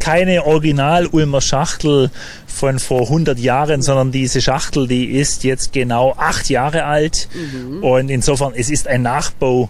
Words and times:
ist 0.00 0.04
keine 0.06 0.46
Original-Ulmer 0.46 1.40
Schachtel 1.40 2.10
von 2.46 2.78
vor 2.78 3.02
100 3.02 3.38
Jahren, 3.38 3.82
sondern 3.82 4.12
diese 4.12 4.40
Schachtel, 4.40 4.88
die 4.88 5.06
ist 5.06 5.44
jetzt 5.44 5.72
genau 5.72 6.14
acht 6.16 6.48
Jahre 6.48 6.84
alt. 6.84 7.28
Mhm. 7.34 7.84
Und 7.84 8.10
insofern, 8.10 8.52
es 8.56 8.70
ist 8.70 8.88
ein 8.88 9.02
Nachbau 9.02 9.68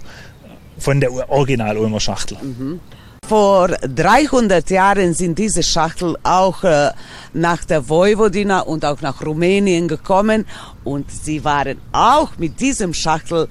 von 0.79 1.01
der 1.01 1.11
Original-Ulmer 1.31 2.01
Schachtel. 2.01 2.39
Mhm. 2.43 2.81
Vor 3.27 3.69
300 3.69 4.71
Jahren 4.71 5.15
sind 5.15 5.39
diese 5.39 5.63
Schachtel 5.63 6.17
auch 6.23 6.65
äh, 6.65 6.91
nach 7.33 7.65
der 7.65 7.89
Vojvodina 7.89 8.61
und 8.61 8.85
auch 8.85 9.01
nach 9.03 9.25
Rumänien 9.25 9.87
gekommen 9.87 10.47
und 10.83 11.11
sie 11.11 11.45
waren 11.45 11.79
auch 11.93 12.39
mit 12.39 12.59
diesem 12.59 12.93
Schachtel 12.93 13.49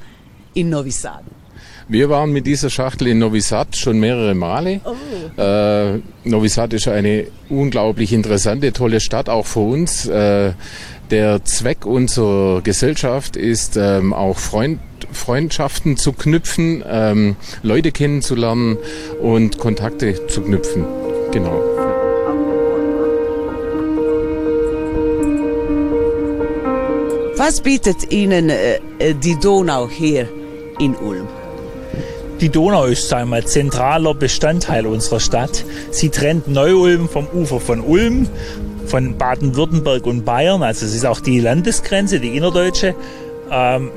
in 0.54 0.70
Novi 0.70 0.92
Sad. 0.92 1.24
Wir 1.92 2.08
waren 2.08 2.32
mit 2.32 2.46
dieser 2.46 2.70
Schachtel 2.70 3.08
in 3.08 3.18
Novi 3.18 3.42
Sad 3.42 3.76
schon 3.76 4.00
mehrere 4.00 4.36
Male. 4.36 4.80
Oh. 4.86 5.42
Äh, 5.42 6.00
Novi 6.24 6.48
Sad 6.48 6.72
ist 6.74 6.88
eine 6.88 7.26
unglaublich 7.50 8.14
interessante, 8.14 8.72
tolle 8.74 9.00
Stadt, 9.00 9.28
auch 9.28 9.48
für 9.48 9.62
uns. 9.62 10.06
Äh, 10.06 10.54
der 11.10 11.44
Zweck 11.46 11.88
unserer 11.88 12.62
Gesellschaft 12.62 13.36
ist 13.36 13.76
ähm, 13.76 14.14
auch 14.14 14.38
Freund, 14.38 14.80
Freundschaften 15.12 15.98
zu 15.98 16.14
knüpfen, 16.14 16.84
ähm, 16.88 17.36
Leute 17.64 17.92
kennenzulernen 17.92 18.78
und 19.20 19.58
Kontakte 19.58 20.28
zu 20.28 20.42
knüpfen. 20.42 20.86
Genau. 21.32 21.60
Was 27.36 27.62
bietet 27.62 28.12
Ihnen 28.12 28.52
äh, 28.52 28.80
die 29.16 29.40
Donau 29.40 29.90
hier 29.90 30.30
in 30.78 30.96
Ulm? 30.96 31.28
Die 32.42 32.48
Donau 32.48 32.86
ist 32.86 33.12
einmal 33.12 33.44
zentraler 33.44 34.14
Bestandteil 34.14 34.86
unserer 34.86 35.20
Stadt. 35.20 35.66
Sie 35.92 36.08
trennt 36.08 36.48
Neu-Ulm 36.48 37.10
vom 37.10 37.28
Ufer 37.34 37.60
von 37.60 37.82
Ulm, 37.82 38.30
von 38.86 39.18
Baden-Württemberg 39.18 40.06
und 40.06 40.24
Bayern. 40.24 40.64
Also 40.64 40.86
es 40.86 40.96
ist 40.96 41.06
auch 41.06 41.20
die 41.20 41.42
Landesgrenze, 41.42 42.22
die 42.22 42.38
innerdeutsche. 42.38 42.96
Ähm, 43.52 43.92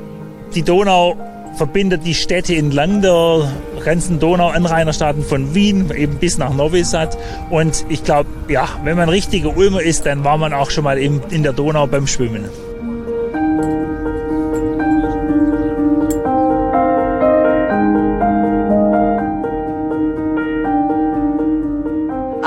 die 0.53 0.61
Donau 0.61 1.15
verbindet 1.55 2.01
die 2.05 2.15
Städte 2.15 2.53
entlang 2.53 3.01
der 3.01 3.49
Grenzen 3.79 4.19
Donau-Anrainerstaaten 4.19 5.23
von 5.23 5.55
Wien 5.55 5.89
eben 5.95 6.15
bis 6.15 6.37
nach 6.37 6.53
Novi 6.53 6.83
Sad. 6.83 7.17
Und 7.49 7.85
ich 7.87 8.03
glaube, 8.03 8.27
ja, 8.49 8.67
wenn 8.83 8.97
man 8.97 9.07
richtiger 9.07 9.55
Ulmer 9.55 9.81
ist, 9.81 10.05
dann 10.05 10.25
war 10.25 10.37
man 10.37 10.51
auch 10.51 10.69
schon 10.69 10.83
mal 10.83 10.97
in, 10.97 11.21
in 11.29 11.43
der 11.43 11.53
Donau 11.53 11.87
beim 11.87 12.07
Schwimmen. 12.07 12.49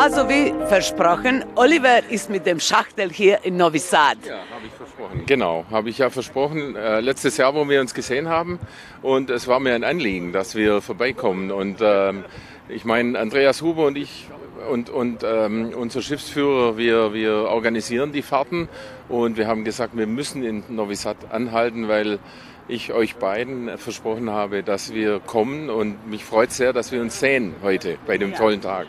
Also 0.06 0.28
wie 0.28 0.54
versprochen, 0.68 1.44
Oliver 1.56 1.98
ist 2.08 2.30
mit 2.30 2.46
dem 2.46 2.60
Schachtel 2.60 3.10
hier 3.10 3.40
in 3.42 3.56
Novi 3.56 3.80
Sad. 3.80 4.18
Ja, 4.24 4.34
habe 4.54 4.64
ich 4.64 4.72
versprochen. 4.72 5.22
Genau, 5.26 5.64
habe 5.68 5.90
ich 5.90 5.98
ja 5.98 6.10
versprochen. 6.10 6.76
Äh, 6.76 7.00
letztes 7.00 7.36
Jahr, 7.38 7.56
wo 7.56 7.68
wir 7.68 7.80
uns 7.80 7.92
gesehen 7.92 8.28
haben. 8.28 8.60
Und 9.02 9.30
es 9.30 9.48
war 9.48 9.58
mir 9.58 9.74
ein 9.74 9.82
Anliegen, 9.82 10.32
dass 10.32 10.54
wir 10.54 10.80
vorbeikommen. 10.80 11.50
Und 11.50 11.78
ähm, 11.80 12.24
ich 12.68 12.84
meine, 12.84 13.18
Andreas 13.18 13.62
Huber 13.62 13.86
und 13.86 13.98
ich 13.98 14.28
und, 14.70 14.90
und 14.90 15.24
ähm, 15.24 15.74
unser 15.76 16.02
Schiffsführer, 16.02 16.76
wir, 16.76 17.12
wir 17.12 17.32
organisieren 17.48 18.12
die 18.12 18.22
Fahrten. 18.22 18.68
Und 19.08 19.36
wir 19.36 19.48
haben 19.48 19.64
gesagt, 19.64 19.96
wir 19.96 20.06
müssen 20.06 20.44
in 20.44 20.62
Novi 20.68 20.94
Sad 20.94 21.16
anhalten, 21.32 21.88
weil 21.88 22.20
ich 22.68 22.92
euch 22.92 23.16
beiden 23.16 23.76
versprochen 23.76 24.30
habe, 24.30 24.62
dass 24.62 24.94
wir 24.94 25.18
kommen. 25.18 25.68
Und 25.68 26.08
mich 26.08 26.24
freut 26.24 26.52
sehr, 26.52 26.72
dass 26.72 26.92
wir 26.92 27.00
uns 27.00 27.18
sehen 27.18 27.56
heute 27.64 27.98
bei 28.06 28.18
dem 28.18 28.34
tollen 28.36 28.60
Tag. 28.60 28.86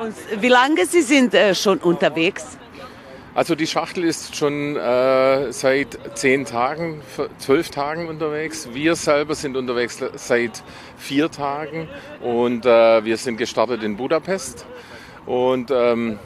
Und 0.00 0.14
wie 0.42 0.48
lange 0.48 0.84
Sie 0.86 1.02
sind 1.02 1.32
äh, 1.34 1.54
schon 1.54 1.78
unterwegs? 1.78 2.58
Also 3.34 3.54
die 3.54 3.66
Schachtel 3.66 4.04
ist 4.04 4.34
schon 4.34 4.76
äh, 4.76 5.52
seit 5.52 5.98
zehn 6.14 6.46
Tagen, 6.46 7.02
zwölf 7.38 7.70
Tagen 7.70 8.08
unterwegs. 8.08 8.68
Wir 8.72 8.96
selber 8.96 9.34
sind 9.34 9.56
unterwegs 9.56 10.02
seit 10.14 10.62
vier 10.96 11.30
Tagen 11.30 11.88
und 12.22 12.64
äh, 12.64 13.04
wir 13.04 13.16
sind 13.18 13.36
gestartet 13.36 13.82
in 13.82 13.96
Budapest 13.98 14.64
und 15.26 15.70
ähm, 15.70 16.18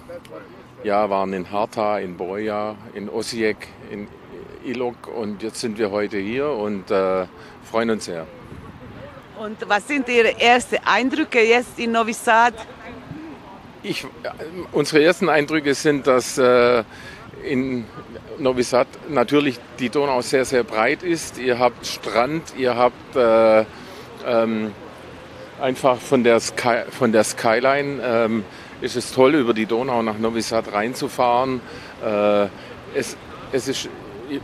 ja, 0.85 1.11
waren 1.11 1.33
in 1.33 1.51
Harta, 1.51 1.99
in 1.99 2.17
Boja, 2.17 2.77
in 2.95 3.09
Osijek, 3.09 3.69
in 3.91 4.07
Ilok 4.65 5.09
und 5.09 5.43
jetzt 5.43 5.61
sind 5.61 5.79
wir 5.79 5.91
heute 5.91 6.19
hier 6.19 6.51
und 6.51 6.91
äh, 6.93 7.27
freuen 7.69 7.91
uns 7.91 8.05
sehr. 8.05 8.27
Und 9.37 9.69
was 9.69 9.89
sind 9.89 10.09
Ihre 10.09 10.39
ersten 10.41 10.77
Eindrücke 10.85 11.41
jetzt 11.41 11.79
in 11.79 11.93
Novi 11.93 12.13
Sad? 12.13 12.55
Ich, 13.83 14.07
unsere 14.73 15.03
ersten 15.03 15.31
Eindrücke 15.31 15.75
sind, 15.75 16.07
dass 16.07 16.37
äh, 16.37 16.85
in 17.43 17.87
Novi 18.39 18.63
Sad 18.63 18.87
natürlich 19.09 19.59
die 19.79 19.89
Donau 19.89 20.21
sehr, 20.21 20.45
sehr 20.45 20.65
breit 20.65 21.03
ist. 21.03 21.39
Ihr 21.39 21.59
habt 21.59 21.87
Strand, 21.87 22.43
ihr 22.59 22.77
habt 22.77 23.17
äh, 23.17 23.65
ähm, 24.27 24.73
einfach 25.61 25.99
von 25.99 26.25
der, 26.25 26.41
Sky, 26.41 26.83
von 26.91 27.13
der 27.13 27.25
Skyline 27.25 28.01
ähm, 28.03 28.45
ist 28.83 28.97
es 28.97 29.13
toll, 29.13 29.35
über 29.35 29.55
die 29.55 29.67
Donau 29.67 30.03
nach 30.03 30.19
Novi 30.19 30.43
Sad 30.43 30.73
reinzufahren. 30.73 31.61
Äh, 32.05 32.49
es, 32.95 33.17
es 33.53 33.69
ist, 33.69 33.89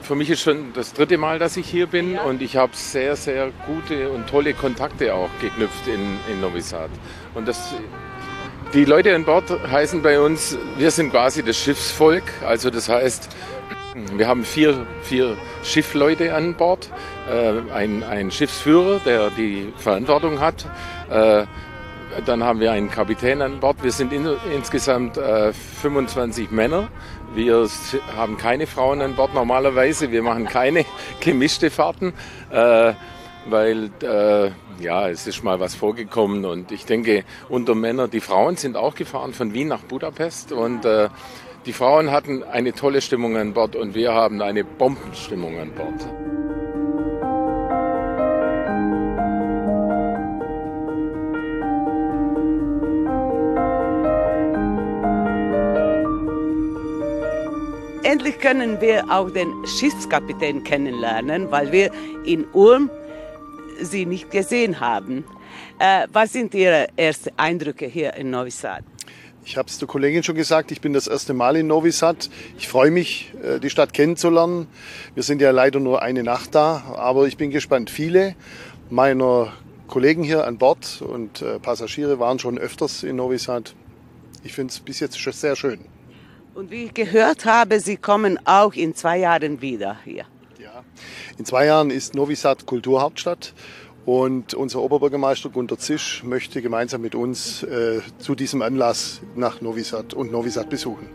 für 0.00 0.14
mich 0.14 0.30
ist 0.30 0.40
schon 0.40 0.72
das 0.72 0.94
dritte 0.94 1.18
Mal, 1.18 1.38
dass 1.38 1.56
ich 1.56 1.68
hier 1.68 1.86
bin 1.86 2.18
und 2.18 2.42
ich 2.42 2.56
habe 2.56 2.72
sehr, 2.74 3.16
sehr 3.16 3.50
gute 3.66 4.08
und 4.10 4.28
tolle 4.28 4.54
Kontakte 4.54 5.14
auch 5.14 5.30
geknüpft 5.40 5.86
in, 5.86 6.18
in 6.32 6.40
Novi 6.40 6.60
Sad. 6.60 6.90
Und 7.34 7.46
das 7.46 7.74
die 8.74 8.84
Leute 8.84 9.14
an 9.14 9.24
Bord 9.24 9.50
heißen 9.70 10.02
bei 10.02 10.20
uns, 10.20 10.58
wir 10.76 10.90
sind 10.90 11.10
quasi 11.10 11.42
das 11.42 11.56
Schiffsvolk. 11.56 12.24
Also 12.44 12.70
das 12.70 12.88
heißt, 12.88 13.28
wir 14.16 14.28
haben 14.28 14.44
vier, 14.44 14.86
vier 15.02 15.36
Schiffleute 15.62 16.34
an 16.34 16.54
Bord, 16.54 16.90
äh, 17.30 17.72
ein, 17.72 18.02
ein 18.02 18.30
Schiffsführer, 18.30 19.00
der 19.04 19.30
die 19.30 19.72
Verantwortung 19.78 20.40
hat. 20.40 20.66
Äh, 21.10 21.46
dann 22.24 22.42
haben 22.44 22.60
wir 22.60 22.72
einen 22.72 22.90
Kapitän 22.90 23.42
an 23.42 23.60
Bord. 23.60 23.82
Wir 23.82 23.92
sind 23.92 24.12
in, 24.12 24.28
insgesamt 24.54 25.16
äh, 25.16 25.52
25 25.52 26.50
Männer. 26.50 26.88
Wir 27.34 27.68
haben 28.16 28.36
keine 28.36 28.66
Frauen 28.66 29.00
an 29.02 29.14
Bord 29.14 29.34
normalerweise. 29.34 30.12
Wir 30.12 30.22
machen 30.22 30.46
keine 30.46 30.84
gemischte 31.20 31.70
Fahrten, 31.70 32.12
äh, 32.50 32.92
weil 33.48 33.90
äh, 34.02 34.50
ja, 34.82 35.08
es 35.08 35.26
ist 35.26 35.42
mal 35.42 35.60
was 35.60 35.74
vorgekommen 35.74 36.44
und 36.44 36.72
ich 36.72 36.84
denke, 36.84 37.24
unter 37.48 37.74
Männern, 37.74 38.10
die 38.10 38.20
Frauen 38.20 38.56
sind 38.56 38.76
auch 38.76 38.94
gefahren 38.94 39.32
von 39.32 39.54
Wien 39.54 39.68
nach 39.68 39.82
Budapest 39.82 40.52
und 40.52 40.84
äh, 40.84 41.08
die 41.64 41.72
Frauen 41.72 42.10
hatten 42.10 42.44
eine 42.44 42.72
tolle 42.72 43.00
Stimmung 43.00 43.36
an 43.36 43.52
Bord 43.52 43.74
und 43.74 43.94
wir 43.94 44.12
haben 44.12 44.40
eine 44.42 44.64
Bombenstimmung 44.64 45.58
an 45.58 45.72
Bord. 45.72 46.06
Endlich 58.04 58.38
können 58.38 58.80
wir 58.80 59.10
auch 59.10 59.30
den 59.30 59.52
Schiffskapitän 59.66 60.62
kennenlernen, 60.62 61.50
weil 61.50 61.72
wir 61.72 61.90
in 62.24 62.46
Ulm 62.52 62.88
Sie 63.80 64.06
nicht 64.06 64.30
gesehen 64.30 64.80
haben. 64.80 65.24
Äh, 65.78 66.06
was 66.12 66.32
sind 66.32 66.54
Ihre 66.54 66.88
ersten 66.96 67.30
Eindrücke 67.36 67.86
hier 67.86 68.14
in 68.14 68.30
Novi 68.30 68.50
Sad? 68.50 68.84
Ich 69.44 69.56
habe 69.56 69.68
es 69.68 69.78
der 69.78 69.86
Kollegin 69.86 70.24
schon 70.24 70.34
gesagt, 70.34 70.72
ich 70.72 70.80
bin 70.80 70.92
das 70.92 71.06
erste 71.06 71.32
Mal 71.32 71.56
in 71.56 71.68
Novi 71.68 71.92
Sad. 71.92 72.28
Ich 72.58 72.66
freue 72.66 72.90
mich, 72.90 73.32
äh, 73.42 73.60
die 73.60 73.70
Stadt 73.70 73.92
kennenzulernen. 73.92 74.66
Wir 75.14 75.22
sind 75.22 75.40
ja 75.40 75.52
leider 75.52 75.78
nur 75.78 76.02
eine 76.02 76.24
Nacht 76.24 76.54
da, 76.54 76.94
aber 76.96 77.28
ich 77.28 77.36
bin 77.36 77.50
gespannt. 77.50 77.90
Viele 77.90 78.34
meiner 78.90 79.52
Kollegen 79.86 80.24
hier 80.24 80.46
an 80.46 80.58
Bord 80.58 81.00
und 81.00 81.42
äh, 81.42 81.60
Passagiere 81.60 82.18
waren 82.18 82.38
schon 82.38 82.58
öfters 82.58 83.04
in 83.04 83.16
Novi 83.16 83.38
Sad. 83.38 83.74
Ich 84.42 84.52
finde 84.52 84.72
es 84.72 84.80
bis 84.80 85.00
jetzt 85.00 85.20
schon 85.20 85.32
sehr 85.32 85.54
schön. 85.54 85.80
Und 86.54 86.70
wie 86.70 86.84
ich 86.84 86.94
gehört 86.94 87.44
habe, 87.44 87.80
Sie 87.80 87.96
kommen 87.96 88.38
auch 88.46 88.72
in 88.74 88.94
zwei 88.94 89.18
Jahren 89.18 89.60
wieder 89.60 89.98
hier. 90.04 90.24
In 91.38 91.44
zwei 91.44 91.66
Jahren 91.66 91.90
ist 91.90 92.14
Novi 92.14 92.34
Sad 92.34 92.66
Kulturhauptstadt 92.66 93.54
und 94.06 94.54
unser 94.54 94.80
Oberbürgermeister 94.82 95.50
Gunter 95.50 95.78
Zisch 95.78 96.22
möchte 96.22 96.62
gemeinsam 96.62 97.02
mit 97.02 97.14
uns 97.14 97.62
äh, 97.64 98.00
zu 98.18 98.34
diesem 98.34 98.62
Anlass 98.62 99.20
nach 99.34 99.60
Novi 99.60 99.82
Sad 99.82 100.14
und 100.14 100.30
Novi 100.30 100.50
Sad 100.50 100.70
besuchen. 100.70 101.08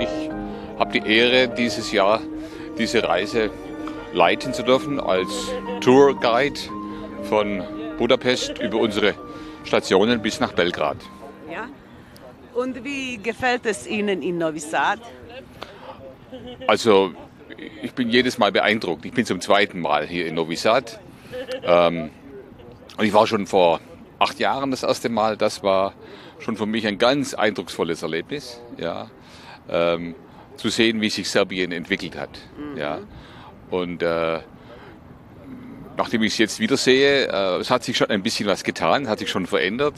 Ich 0.00 0.30
habe 0.78 0.92
die 0.92 1.06
Ehre, 1.06 1.48
dieses 1.48 1.92
Jahr 1.92 2.20
diese 2.76 3.04
Reise 3.04 3.50
leiten 4.12 4.52
zu 4.52 4.62
dürfen 4.62 4.98
als 4.98 5.28
Tourguide 5.80 6.58
von 7.28 7.62
Budapest 7.98 8.58
über 8.58 8.78
unsere 8.78 9.14
Stationen 9.64 10.22
bis 10.22 10.40
nach 10.40 10.52
Belgrad. 10.52 10.96
Ja. 11.52 11.68
Und 12.54 12.84
wie 12.84 13.18
gefällt 13.18 13.66
es 13.66 13.86
Ihnen 13.86 14.22
in 14.22 14.38
Novi 14.38 14.58
Sad? 14.58 15.00
Also 16.66 17.12
ich 17.82 17.92
bin 17.92 18.08
jedes 18.10 18.38
Mal 18.38 18.52
beeindruckt. 18.52 19.04
Ich 19.04 19.12
bin 19.12 19.24
zum 19.24 19.40
zweiten 19.40 19.80
Mal 19.80 20.06
hier 20.06 20.26
in 20.26 20.34
Novi 20.34 20.56
Sad. 20.56 21.00
Ähm, 21.62 22.10
und 22.96 23.04
ich 23.04 23.12
war 23.12 23.26
schon 23.26 23.46
vor 23.46 23.80
acht 24.18 24.38
Jahren 24.38 24.70
das 24.70 24.82
erste 24.82 25.08
Mal. 25.08 25.36
Das 25.36 25.62
war 25.62 25.94
schon 26.38 26.56
für 26.56 26.66
mich 26.66 26.86
ein 26.86 26.98
ganz 26.98 27.34
eindrucksvolles 27.34 28.02
Erlebnis. 28.02 28.60
Ja. 28.78 29.10
Ähm, 29.68 30.14
zu 30.56 30.68
sehen, 30.68 31.00
wie 31.00 31.10
sich 31.10 31.30
Serbien 31.30 31.72
entwickelt 31.72 32.18
hat. 32.18 32.30
Mhm. 32.58 32.76
Ja. 32.76 32.98
Und 33.70 34.02
äh, 34.02 34.40
nachdem 36.00 36.22
ich 36.22 36.32
es 36.32 36.38
jetzt 36.38 36.60
wieder 36.60 36.78
sehe, 36.78 37.26
äh, 37.26 37.58
es 37.58 37.70
hat 37.70 37.84
sich 37.84 37.98
schon 37.98 38.08
ein 38.08 38.22
bisschen 38.22 38.48
was 38.48 38.64
getan, 38.64 39.06
hat 39.06 39.18
sich 39.18 39.28
schon 39.28 39.44
verändert. 39.44 39.96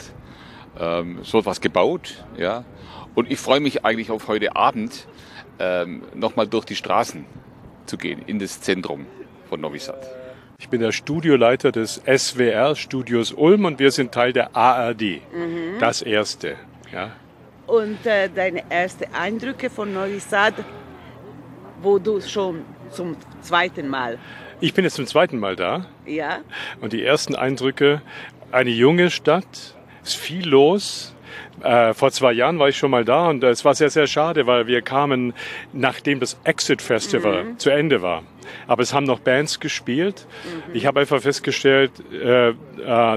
Ähm, 0.77 1.19
es 1.21 1.33
wird 1.33 1.45
was 1.45 1.61
gebaut. 1.61 2.25
Ja. 2.37 2.65
Und 3.15 3.31
ich 3.31 3.39
freue 3.39 3.61
mich 3.61 3.85
eigentlich 3.85 4.11
auf 4.11 4.27
heute 4.27 4.53
Abend, 4.53 5.07
ähm, 5.59 6.01
nochmal 6.13 6.45
durch 6.45 6.65
die 6.65 6.75
Straßen 6.75 7.23
zu 7.85 7.97
gehen, 7.97 8.21
in 8.27 8.37
das 8.37 8.59
Zentrum 8.59 9.05
von 9.47 9.61
Novi 9.61 9.79
Sad. 9.79 10.05
Ich 10.59 10.67
bin 10.67 10.81
der 10.81 10.91
Studioleiter 10.91 11.71
des 11.71 12.01
SWR 12.05 12.75
Studios 12.75 13.31
Ulm 13.31 13.63
und 13.63 13.79
wir 13.79 13.91
sind 13.91 14.11
Teil 14.11 14.33
der 14.33 14.53
ARD. 14.53 15.21
Mhm. 15.33 15.79
Das 15.79 16.01
erste. 16.01 16.57
Ja. 16.91 17.11
Und 17.65 18.05
äh, 18.05 18.27
deine 18.27 18.69
ersten 18.69 19.05
Eindrücke 19.13 19.69
von 19.69 19.93
Novi 19.93 20.19
Sad, 20.19 20.55
wo 21.81 21.97
du 21.97 22.19
schon 22.19 22.65
zum 22.91 23.15
zweiten 23.41 23.87
Mal? 23.87 24.19
Ich 24.59 24.73
bin 24.73 24.83
jetzt 24.83 24.95
zum 24.95 25.07
zweiten 25.07 25.39
Mal 25.39 25.55
da. 25.55 25.85
Ja. 26.05 26.39
Und 26.81 26.93
die 26.93 27.03
ersten 27.03 27.35
Eindrücke, 27.35 28.01
eine 28.51 28.69
junge 28.69 29.09
Stadt, 29.09 29.75
ist 30.03 30.15
viel 30.15 30.47
los, 30.47 31.13
äh, 31.61 31.93
vor 31.93 32.11
zwei 32.11 32.33
Jahren 32.33 32.59
war 32.59 32.69
ich 32.69 32.77
schon 32.77 32.91
mal 32.91 33.05
da 33.05 33.29
und 33.29 33.43
es 33.43 33.63
war 33.63 33.73
sehr, 33.73 33.89
sehr 33.89 34.07
schade, 34.07 34.47
weil 34.47 34.67
wir 34.67 34.81
kamen, 34.81 35.33
nachdem 35.71 36.19
das 36.19 36.37
Exit 36.43 36.81
Festival 36.81 37.43
mhm. 37.43 37.59
zu 37.59 37.69
Ende 37.69 38.01
war. 38.01 38.23
Aber 38.67 38.83
es 38.83 38.93
haben 38.93 39.05
noch 39.05 39.19
Bands 39.19 39.59
gespielt. 39.59 40.27
Mhm. 40.43 40.75
Ich 40.75 40.85
habe 40.85 40.99
einfach 40.99 41.21
festgestellt, 41.21 41.91
äh, 42.11 42.49
äh, 42.49 42.53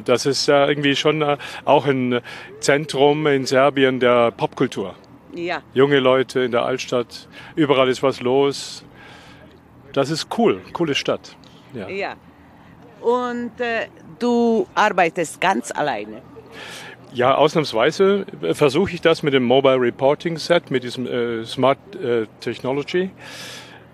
das 0.03 0.27
ist 0.27 0.49
äh, 0.49 0.67
irgendwie 0.67 0.95
schon 0.97 1.23
äh, 1.23 1.39
auch 1.65 1.87
ein 1.87 2.21
Zentrum 2.61 3.27
in 3.27 3.47
Serbien 3.47 4.01
der 4.01 4.31
Popkultur. 4.31 4.95
Ja. 5.35 5.63
Junge 5.75 5.99
Leute 5.99 6.41
in 6.41 6.53
der 6.53 6.63
Altstadt, 6.63 7.29
überall 7.57 7.89
ist 7.89 8.03
was 8.03 8.21
los. 8.21 8.86
Das 9.97 10.11
ist 10.11 10.29
cool, 10.37 10.61
coole 10.75 10.95
Stadt. 10.95 11.35
Ja. 11.73 11.89
ja. 11.89 12.17
Und 13.01 13.59
äh, 13.59 13.87
du 14.19 14.67
arbeitest 14.75 15.41
ganz 15.41 15.71
alleine? 15.71 16.21
Ja, 17.15 17.35
ausnahmsweise 17.35 18.27
versuche 18.53 18.93
ich 18.93 19.01
das 19.01 19.23
mit 19.23 19.33
dem 19.33 19.45
Mobile 19.45 19.81
Reporting 19.81 20.37
Set, 20.37 20.71
mit 20.71 20.85
diesem 20.85 21.07
äh, 21.07 21.47
Smart 21.47 21.79
äh, 21.95 22.27
Technology. 22.41 23.09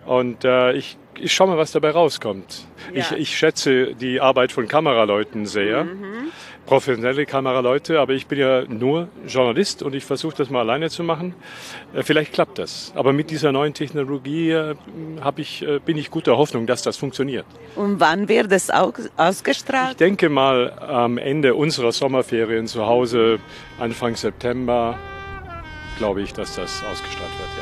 Und 0.05 0.45
äh, 0.45 0.73
ich, 0.73 0.99
ich 1.21 1.33
schaue 1.33 1.47
mal, 1.47 1.57
was 1.57 1.71
dabei 1.71 1.91
rauskommt. 1.91 2.67
Ja. 2.93 3.03
Ich, 3.03 3.13
ich 3.13 3.39
schätze 3.39 3.95
die 3.95 4.21
Arbeit 4.21 4.51
von 4.51 4.67
Kameraleuten 4.67 5.47
sehr. 5.47 5.85
Mhm 5.85 6.33
professionelle 6.67 7.27
Kameraleute, 7.27 8.01
aber 8.01 8.13
ich 8.13 8.27
bin 8.27 8.39
ja 8.39 8.65
nur 8.67 9.09
Journalist 9.27 9.83
und 9.83 9.95
ich 9.95 10.05
versuche 10.05 10.37
das 10.37 10.51
mal 10.51 10.61
alleine 10.61 10.91
zu 10.91 11.03
machen. 11.03 11.35
Äh, 11.95 12.03
vielleicht 12.03 12.33
klappt 12.33 12.59
das. 12.59 12.93
Aber 12.95 13.13
mit 13.13 13.31
dieser 13.31 13.53
neuen 13.53 13.75
Technologie 13.75 14.51
äh, 14.51 14.75
ich, 15.37 15.63
äh, 15.63 15.79
bin 15.79 15.97
ich 15.99 16.11
guter 16.11 16.37
Hoffnung, 16.37 16.67
dass 16.67 16.83
das 16.83 16.97
funktioniert. 16.97 17.47
Und 17.75 18.01
wann 18.01 18.29
wird 18.29 18.53
es 18.53 18.71
ausgestrahlt? 18.71 19.93
Ich 19.93 19.97
denke 19.97 20.29
mal 20.29 20.73
am 20.79 21.19
Ende 21.19 21.55
unserer 21.55 21.93
Sommerferien 21.93 22.67
zu 22.67 22.87
Hause, 22.87 23.39
Anfang 23.79 24.15
September, 24.17 24.99
glaube 25.99 26.23
ich, 26.23 26.33
dass 26.33 26.57
das 26.57 26.83
ausgestrahlt 26.85 27.33
wird, 27.39 27.51
ja. 27.59 27.62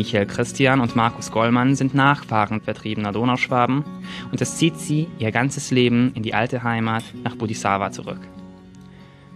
Michael 0.00 0.24
Christian 0.24 0.80
und 0.80 0.96
Markus 0.96 1.30
Gollmann 1.30 1.74
sind 1.74 1.92
Nachfahren 1.92 2.62
vertriebener 2.62 3.12
Donauschwaben 3.12 3.84
und 4.32 4.40
es 4.40 4.56
zieht 4.56 4.78
sie 4.78 5.08
ihr 5.18 5.30
ganzes 5.30 5.70
Leben 5.70 6.12
in 6.14 6.22
die 6.22 6.32
alte 6.32 6.62
Heimat 6.62 7.04
nach 7.22 7.36
Budisawa 7.36 7.90
zurück. 7.90 8.20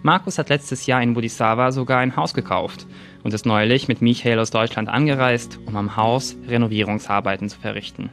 Markus 0.02 0.38
hat 0.38 0.48
letztes 0.48 0.86
Jahr 0.86 1.02
in 1.02 1.12
Budisawa 1.12 1.70
sogar 1.70 1.98
ein 1.98 2.16
Haus 2.16 2.32
gekauft 2.32 2.86
und 3.22 3.34
ist 3.34 3.44
neulich 3.44 3.88
mit 3.88 4.00
Michael 4.00 4.38
aus 4.38 4.50
Deutschland 4.50 4.88
angereist, 4.88 5.58
um 5.66 5.76
am 5.76 5.96
Haus 5.98 6.34
Renovierungsarbeiten 6.48 7.50
zu 7.50 7.60
verrichten. 7.60 8.08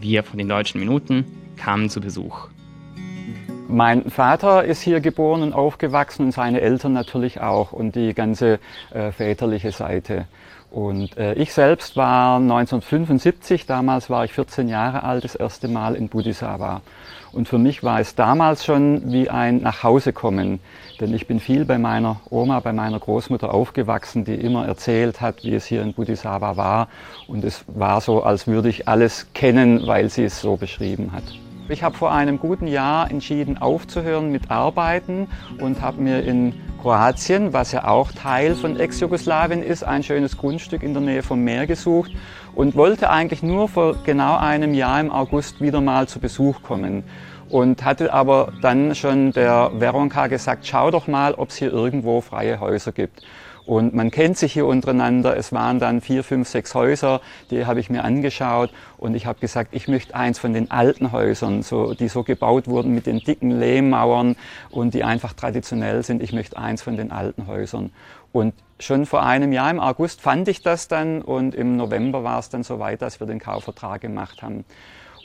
Wir 0.00 0.24
von 0.24 0.36
den 0.36 0.48
deutschen 0.48 0.80
Minuten 0.80 1.26
kamen 1.56 1.90
zu 1.90 2.00
Besuch. 2.00 2.48
Mein 3.68 4.10
Vater 4.10 4.64
ist 4.64 4.82
hier 4.82 4.98
geboren 4.98 5.42
und 5.42 5.52
aufgewachsen 5.52 6.24
und 6.24 6.32
seine 6.32 6.60
Eltern 6.60 6.94
natürlich 6.94 7.40
auch 7.40 7.70
und 7.70 7.94
die 7.94 8.14
ganze 8.14 8.58
äh, 8.90 9.12
väterliche 9.12 9.70
Seite. 9.70 10.26
Und 10.70 11.16
äh, 11.16 11.34
ich 11.34 11.54
selbst 11.54 11.96
war 11.96 12.36
1975, 12.36 13.66
damals 13.66 14.10
war 14.10 14.24
ich 14.24 14.32
14 14.32 14.68
Jahre 14.68 15.02
alt, 15.02 15.24
das 15.24 15.34
erste 15.34 15.66
Mal 15.66 15.94
in 15.94 16.08
Budisawa. 16.08 16.82
Und 17.32 17.48
für 17.48 17.58
mich 17.58 17.82
war 17.82 18.00
es 18.00 18.14
damals 18.14 18.64
schon 18.64 19.12
wie 19.12 19.30
ein 19.30 19.60
Nachhausekommen, 19.60 20.60
denn 21.00 21.14
ich 21.14 21.26
bin 21.26 21.40
viel 21.40 21.64
bei 21.64 21.78
meiner 21.78 22.20
Oma, 22.30 22.60
bei 22.60 22.72
meiner 22.72 22.98
Großmutter 22.98 23.52
aufgewachsen, 23.52 24.24
die 24.24 24.34
immer 24.34 24.66
erzählt 24.66 25.20
hat, 25.20 25.44
wie 25.44 25.54
es 25.54 25.66
hier 25.66 25.82
in 25.82 25.94
Budisawa 25.94 26.56
war. 26.56 26.88
Und 27.26 27.44
es 27.44 27.64
war 27.66 28.00
so, 28.00 28.22
als 28.22 28.46
würde 28.46 28.68
ich 28.68 28.88
alles 28.88 29.26
kennen, 29.34 29.86
weil 29.86 30.10
sie 30.10 30.24
es 30.24 30.40
so 30.40 30.56
beschrieben 30.56 31.12
hat. 31.12 31.24
Ich 31.70 31.82
habe 31.82 31.98
vor 31.98 32.12
einem 32.12 32.38
guten 32.38 32.66
Jahr 32.66 33.10
entschieden, 33.10 33.58
aufzuhören 33.58 34.32
mit 34.32 34.50
Arbeiten 34.50 35.28
und 35.60 35.82
habe 35.82 36.00
mir 36.00 36.24
in 36.24 36.54
Kroatien, 36.80 37.52
was 37.52 37.72
ja 37.72 37.86
auch 37.86 38.10
Teil 38.10 38.54
von 38.54 38.80
Ex-Jugoslawien 38.80 39.62
ist, 39.62 39.82
ein 39.82 40.02
schönes 40.02 40.38
Grundstück 40.38 40.82
in 40.82 40.94
der 40.94 41.02
Nähe 41.02 41.22
vom 41.22 41.44
Meer 41.44 41.66
gesucht 41.66 42.12
und 42.54 42.74
wollte 42.74 43.10
eigentlich 43.10 43.42
nur 43.42 43.68
vor 43.68 43.96
genau 44.02 44.38
einem 44.38 44.72
Jahr 44.72 44.98
im 44.98 45.10
August 45.10 45.60
wieder 45.60 45.82
mal 45.82 46.08
zu 46.08 46.20
Besuch 46.20 46.62
kommen. 46.62 47.04
Und 47.50 47.84
hatte 47.84 48.14
aber 48.14 48.52
dann 48.62 48.94
schon 48.94 49.32
der 49.32 49.70
Veronka 49.74 50.26
gesagt, 50.28 50.66
schau 50.66 50.90
doch 50.90 51.06
mal, 51.06 51.34
ob 51.34 51.50
es 51.50 51.56
hier 51.56 51.72
irgendwo 51.72 52.22
freie 52.22 52.60
Häuser 52.60 52.92
gibt. 52.92 53.22
Und 53.68 53.92
man 53.92 54.10
kennt 54.10 54.38
sich 54.38 54.54
hier 54.54 54.64
untereinander. 54.64 55.36
Es 55.36 55.52
waren 55.52 55.78
dann 55.78 56.00
vier, 56.00 56.24
fünf, 56.24 56.48
sechs 56.48 56.74
Häuser, 56.74 57.20
die 57.50 57.66
habe 57.66 57.80
ich 57.80 57.90
mir 57.90 58.02
angeschaut. 58.02 58.70
Und 58.96 59.14
ich 59.14 59.26
habe 59.26 59.40
gesagt, 59.40 59.74
ich 59.74 59.88
möchte 59.88 60.14
eins 60.14 60.38
von 60.38 60.54
den 60.54 60.70
alten 60.70 61.12
Häusern, 61.12 61.62
so, 61.62 61.92
die 61.92 62.08
so 62.08 62.22
gebaut 62.22 62.66
wurden 62.66 62.94
mit 62.94 63.04
den 63.04 63.18
dicken 63.18 63.60
Lehmmauern 63.60 64.36
und 64.70 64.94
die 64.94 65.04
einfach 65.04 65.34
traditionell 65.34 66.02
sind. 66.02 66.22
Ich 66.22 66.32
möchte 66.32 66.56
eins 66.56 66.80
von 66.80 66.96
den 66.96 67.12
alten 67.12 67.46
Häusern. 67.46 67.92
Und 68.32 68.54
schon 68.80 69.04
vor 69.04 69.22
einem 69.22 69.52
Jahr 69.52 69.70
im 69.70 69.80
August 69.80 70.22
fand 70.22 70.48
ich 70.48 70.62
das 70.62 70.88
dann 70.88 71.20
und 71.20 71.54
im 71.54 71.76
November 71.76 72.24
war 72.24 72.38
es 72.38 72.48
dann 72.48 72.62
so 72.62 72.78
weit, 72.78 73.02
dass 73.02 73.20
wir 73.20 73.26
den 73.26 73.38
Kaufvertrag 73.38 74.00
gemacht 74.00 74.40
haben. 74.40 74.64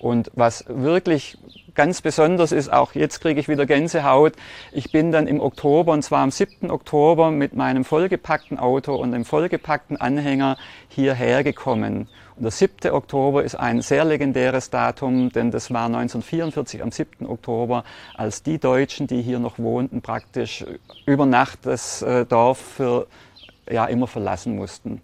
Und 0.03 0.31
was 0.35 0.65
wirklich 0.67 1.37
ganz 1.75 2.01
besonders 2.01 2.51
ist, 2.51 2.73
auch 2.73 2.93
jetzt 2.93 3.21
kriege 3.21 3.39
ich 3.39 3.47
wieder 3.47 3.65
Gänsehaut. 3.65 4.33
Ich 4.73 4.91
bin 4.91 5.13
dann 5.13 5.27
im 5.27 5.39
Oktober, 5.39 5.93
und 5.93 6.03
zwar 6.03 6.19
am 6.19 6.29
7. 6.29 6.69
Oktober, 6.69 7.31
mit 7.31 7.55
meinem 7.55 7.85
vollgepackten 7.85 8.59
Auto 8.59 8.95
und 8.95 9.13
dem 9.13 9.23
vollgepackten 9.23 9.95
Anhänger 9.95 10.57
hierher 10.89 11.45
gekommen. 11.45 12.09
Und 12.35 12.43
der 12.43 12.51
7. 12.51 12.91
Oktober 12.91 13.45
ist 13.45 13.55
ein 13.55 13.81
sehr 13.81 14.03
legendäres 14.03 14.69
Datum, 14.69 15.31
denn 15.31 15.51
das 15.51 15.71
war 15.71 15.85
1944 15.85 16.83
am 16.83 16.91
7. 16.91 17.25
Oktober, 17.25 17.85
als 18.13 18.43
die 18.43 18.59
Deutschen, 18.59 19.07
die 19.07 19.21
hier 19.21 19.39
noch 19.39 19.57
wohnten, 19.57 20.01
praktisch 20.01 20.65
über 21.05 21.25
Nacht 21.25 21.59
das 21.63 22.01
äh, 22.01 22.25
Dorf 22.25 22.57
für 22.57 23.07
ja, 23.71 23.85
immer 23.85 24.07
verlassen 24.07 24.57
mussten. 24.57 25.01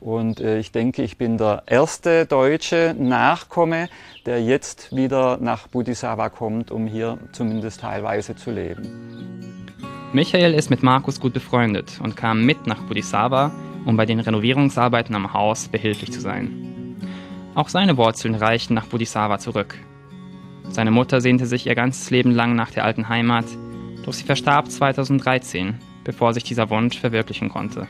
Und 0.00 0.40
äh, 0.40 0.58
ich 0.58 0.72
denke, 0.72 1.02
ich 1.02 1.18
bin 1.18 1.38
der 1.38 1.64
erste 1.66 2.26
deutsche 2.26 2.94
Nachkomme, 2.98 3.88
der 4.26 4.42
jetzt 4.42 4.94
wieder 4.94 5.38
nach 5.38 5.66
Budisawa 5.66 6.28
kommt, 6.28 6.70
um 6.70 6.86
hier 6.86 7.18
zumindest 7.32 7.80
teilweise 7.80 8.36
zu 8.36 8.50
leben. 8.50 9.66
Michael 10.12 10.54
ist 10.54 10.70
mit 10.70 10.82
Markus 10.82 11.20
gut 11.20 11.34
befreundet 11.34 12.00
und 12.02 12.16
kam 12.16 12.44
mit 12.44 12.66
nach 12.66 12.82
Budisawa, 12.82 13.52
um 13.84 13.96
bei 13.96 14.06
den 14.06 14.20
Renovierungsarbeiten 14.20 15.14
am 15.14 15.34
Haus 15.34 15.68
behilflich 15.68 16.12
zu 16.12 16.20
sein. 16.20 16.96
Auch 17.54 17.68
seine 17.68 17.96
Wurzeln 17.96 18.34
reichten 18.34 18.74
nach 18.74 18.86
Budisawa 18.86 19.38
zurück. 19.38 19.76
Seine 20.70 20.90
Mutter 20.90 21.20
sehnte 21.20 21.46
sich 21.46 21.66
ihr 21.66 21.74
ganzes 21.74 22.10
Leben 22.10 22.30
lang 22.30 22.54
nach 22.54 22.70
der 22.70 22.84
alten 22.84 23.08
Heimat, 23.08 23.46
doch 24.04 24.12
sie 24.12 24.24
verstarb 24.24 24.70
2013, 24.70 25.78
bevor 26.04 26.32
sich 26.32 26.44
dieser 26.44 26.70
Wunsch 26.70 26.98
verwirklichen 26.98 27.48
konnte. 27.48 27.88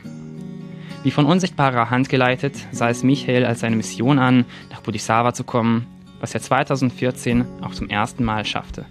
Wie 1.01 1.11
von 1.11 1.25
unsichtbarer 1.25 1.89
Hand 1.89 2.09
geleitet, 2.09 2.55
sah 2.71 2.89
es 2.89 3.03
Michael 3.03 3.45
als 3.45 3.61
seine 3.61 3.77
Mission 3.77 4.19
an, 4.19 4.43
nach 4.69 4.81
Bodhisattva 4.81 5.33
zu 5.33 5.45
kommen, 5.45 5.87
was 6.19 6.33
er 6.33 6.41
2014 6.41 7.45
auch 7.61 7.71
zum 7.71 7.87
ersten 7.89 8.25
Mal 8.25 8.43
schaffte. 8.43 8.85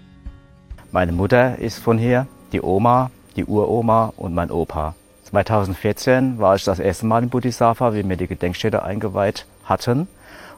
Meine 0.91 1.11
Mutter 1.11 1.59
ist 1.59 1.77
von 1.77 1.99
hier, 1.99 2.25
die 2.51 2.63
Oma, 2.63 3.11
die 3.35 3.45
Uroma 3.45 4.11
und 4.17 4.33
mein 4.33 4.49
Opa. 4.49 4.95
2014 5.25 6.39
war 6.39 6.55
ich 6.55 6.63
das 6.63 6.79
erste 6.79 7.05
Mal 7.05 7.21
in 7.21 7.29
Bodhisattva, 7.29 7.93
wie 7.93 8.09
wir 8.09 8.17
die 8.17 8.25
Gedenkstätte 8.25 8.81
eingeweiht 8.81 9.45
hatten. 9.65 10.07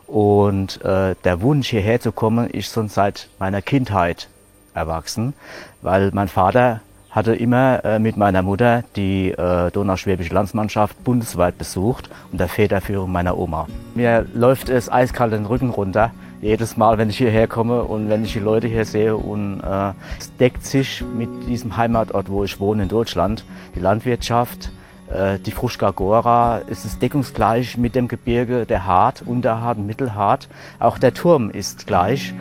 Und 0.07 0.81
äh, 0.85 1.15
der 1.25 1.41
Wunsch 1.41 1.69
hierher 1.69 1.99
zu 1.99 2.13
kommen 2.13 2.49
ist 2.49 2.73
schon 2.73 2.87
seit 2.87 3.27
meiner 3.39 3.61
Kindheit 3.61 4.29
erwachsen, 4.73 5.33
weil 5.81 6.11
mein 6.13 6.29
Vater 6.29 6.79
hatte 7.11 7.35
immer 7.35 7.83
äh, 7.83 7.99
mit 7.99 8.17
meiner 8.17 8.41
Mutter 8.41 8.83
die 8.95 9.31
äh, 9.31 9.69
Donauschwäbische 9.71 10.33
Landsmannschaft 10.33 11.03
bundesweit 11.03 11.57
besucht 11.57 12.09
unter 12.31 12.47
Federführung 12.47 13.11
meiner 13.11 13.37
Oma. 13.37 13.67
Mir 13.95 14.25
läuft 14.33 14.69
es 14.69 14.89
eiskalt 14.89 15.33
den 15.33 15.45
Rücken 15.45 15.69
runter, 15.69 16.11
jedes 16.41 16.75
Mal, 16.77 16.97
wenn 16.97 17.09
ich 17.09 17.17
hierher 17.17 17.47
komme 17.47 17.83
und 17.83 18.09
wenn 18.09 18.23
ich 18.23 18.33
die 18.33 18.39
Leute 18.39 18.67
hier 18.67 18.85
sehe. 18.85 19.15
Und 19.15 19.61
äh, 19.61 19.91
es 20.17 20.35
deckt 20.37 20.65
sich 20.65 21.03
mit 21.15 21.29
diesem 21.47 21.77
Heimatort, 21.77 22.29
wo 22.29 22.43
ich 22.43 22.59
wohne 22.59 22.83
in 22.83 22.89
Deutschland. 22.89 23.45
Die 23.75 23.79
Landwirtschaft, 23.79 24.71
äh, 25.13 25.37
die 25.37 25.51
Fruschka 25.51 25.91
Gora, 25.91 26.61
es 26.69 26.85
ist 26.85 27.01
deckungsgleich 27.01 27.77
mit 27.77 27.93
dem 27.93 28.07
Gebirge 28.07 28.65
der 28.65 28.85
Hart, 28.85 29.21
Unterhart, 29.23 29.77
Mittelhart. 29.77 30.47
Auch 30.79 30.97
der 30.97 31.13
Turm 31.13 31.51
ist 31.51 31.85
gleich. 31.85 32.33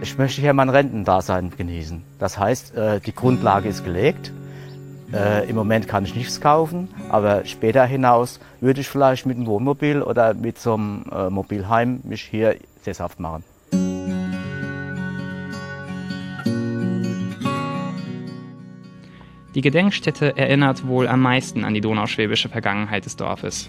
Ich 0.00 0.16
möchte 0.16 0.40
hier 0.40 0.52
mein 0.52 0.68
Rentendasein 0.68 1.50
genießen. 1.56 2.04
Das 2.20 2.38
heißt, 2.38 2.74
äh, 2.76 3.00
die 3.00 3.12
Grundlage 3.12 3.68
ist 3.68 3.84
gelegt. 3.84 4.32
Äh, 5.12 5.48
Im 5.50 5.56
Moment 5.56 5.88
kann 5.88 6.04
ich 6.04 6.14
nichts 6.14 6.40
kaufen, 6.40 6.88
aber 7.08 7.44
später 7.46 7.84
hinaus 7.84 8.38
würde 8.60 8.80
ich 8.80 8.88
vielleicht 8.88 9.26
mit 9.26 9.36
einem 9.36 9.46
Wohnmobil 9.46 10.02
oder 10.02 10.34
mit 10.34 10.58
so 10.58 10.74
einem 10.74 11.04
äh, 11.10 11.30
Mobilheim 11.30 12.00
mich 12.04 12.22
hier 12.22 12.56
sesshaft 12.82 13.18
machen. 13.18 13.42
Die 19.54 19.60
Gedenkstätte 19.60 20.36
erinnert 20.36 20.86
wohl 20.86 21.08
am 21.08 21.22
meisten 21.22 21.64
an 21.64 21.74
die 21.74 21.80
donauschwäbische 21.80 22.48
Vergangenheit 22.48 23.04
des 23.04 23.16
Dorfes. 23.16 23.68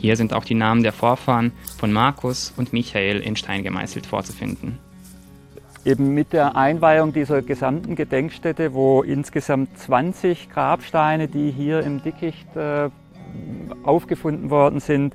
Hier 0.00 0.16
sind 0.16 0.32
auch 0.32 0.44
die 0.44 0.54
Namen 0.54 0.82
der 0.82 0.92
Vorfahren 0.92 1.52
von 1.78 1.92
Markus 1.92 2.52
und 2.56 2.72
Michael 2.72 3.20
in 3.20 3.36
Stein 3.36 3.62
gemeißelt 3.62 4.06
vorzufinden 4.06 4.78
eben 5.88 6.12
mit 6.12 6.34
der 6.34 6.54
Einweihung 6.54 7.12
dieser 7.14 7.40
gesamten 7.40 7.96
Gedenkstätte, 7.96 8.74
wo 8.74 9.02
insgesamt 9.02 9.76
20 9.78 10.50
Grabsteine, 10.50 11.28
die 11.28 11.50
hier 11.50 11.80
im 11.80 12.02
Dickicht 12.02 12.54
äh, 12.56 12.90
aufgefunden 13.84 14.50
worden 14.50 14.80
sind, 14.80 15.14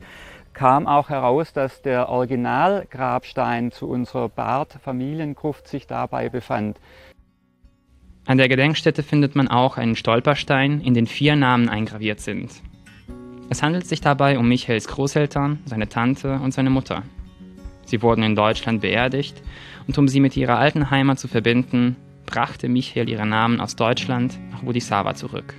kam 0.53 0.87
auch 0.87 1.09
heraus, 1.09 1.53
dass 1.53 1.81
der 1.81 2.09
Originalgrabstein 2.09 3.71
zu 3.71 3.87
unserer 3.87 4.29
Barth-Familiengruft 4.29 5.67
sich 5.67 5.85
dabei 5.85 6.29
befand. 6.29 6.79
An 8.25 8.37
der 8.37 8.47
Gedenkstätte 8.47 9.03
findet 9.03 9.35
man 9.35 9.47
auch 9.49 9.77
einen 9.77 9.95
Stolperstein, 9.95 10.81
in 10.81 10.93
den 10.93 11.07
vier 11.07 11.35
Namen 11.35 11.69
eingraviert 11.69 12.19
sind. 12.19 12.51
Es 13.49 13.61
handelt 13.61 13.85
sich 13.85 14.01
dabei 14.01 14.39
um 14.39 14.47
Michaels 14.47 14.87
Großeltern, 14.87 15.59
seine 15.65 15.89
Tante 15.89 16.35
und 16.35 16.51
seine 16.53 16.69
Mutter. 16.69 17.03
Sie 17.85 18.01
wurden 18.01 18.23
in 18.23 18.35
Deutschland 18.35 18.81
beerdigt 18.81 19.43
und 19.87 19.97
um 19.97 20.07
sie 20.07 20.19
mit 20.19 20.37
ihrer 20.37 20.57
alten 20.57 20.89
Heimat 20.89 21.19
zu 21.19 21.27
verbinden, 21.27 21.95
brachte 22.25 22.69
Michael 22.69 23.09
ihren 23.09 23.29
Namen 23.29 23.59
aus 23.59 23.75
Deutschland 23.75 24.37
nach 24.51 24.61
Bodhisattva 24.61 25.15
zurück. 25.15 25.53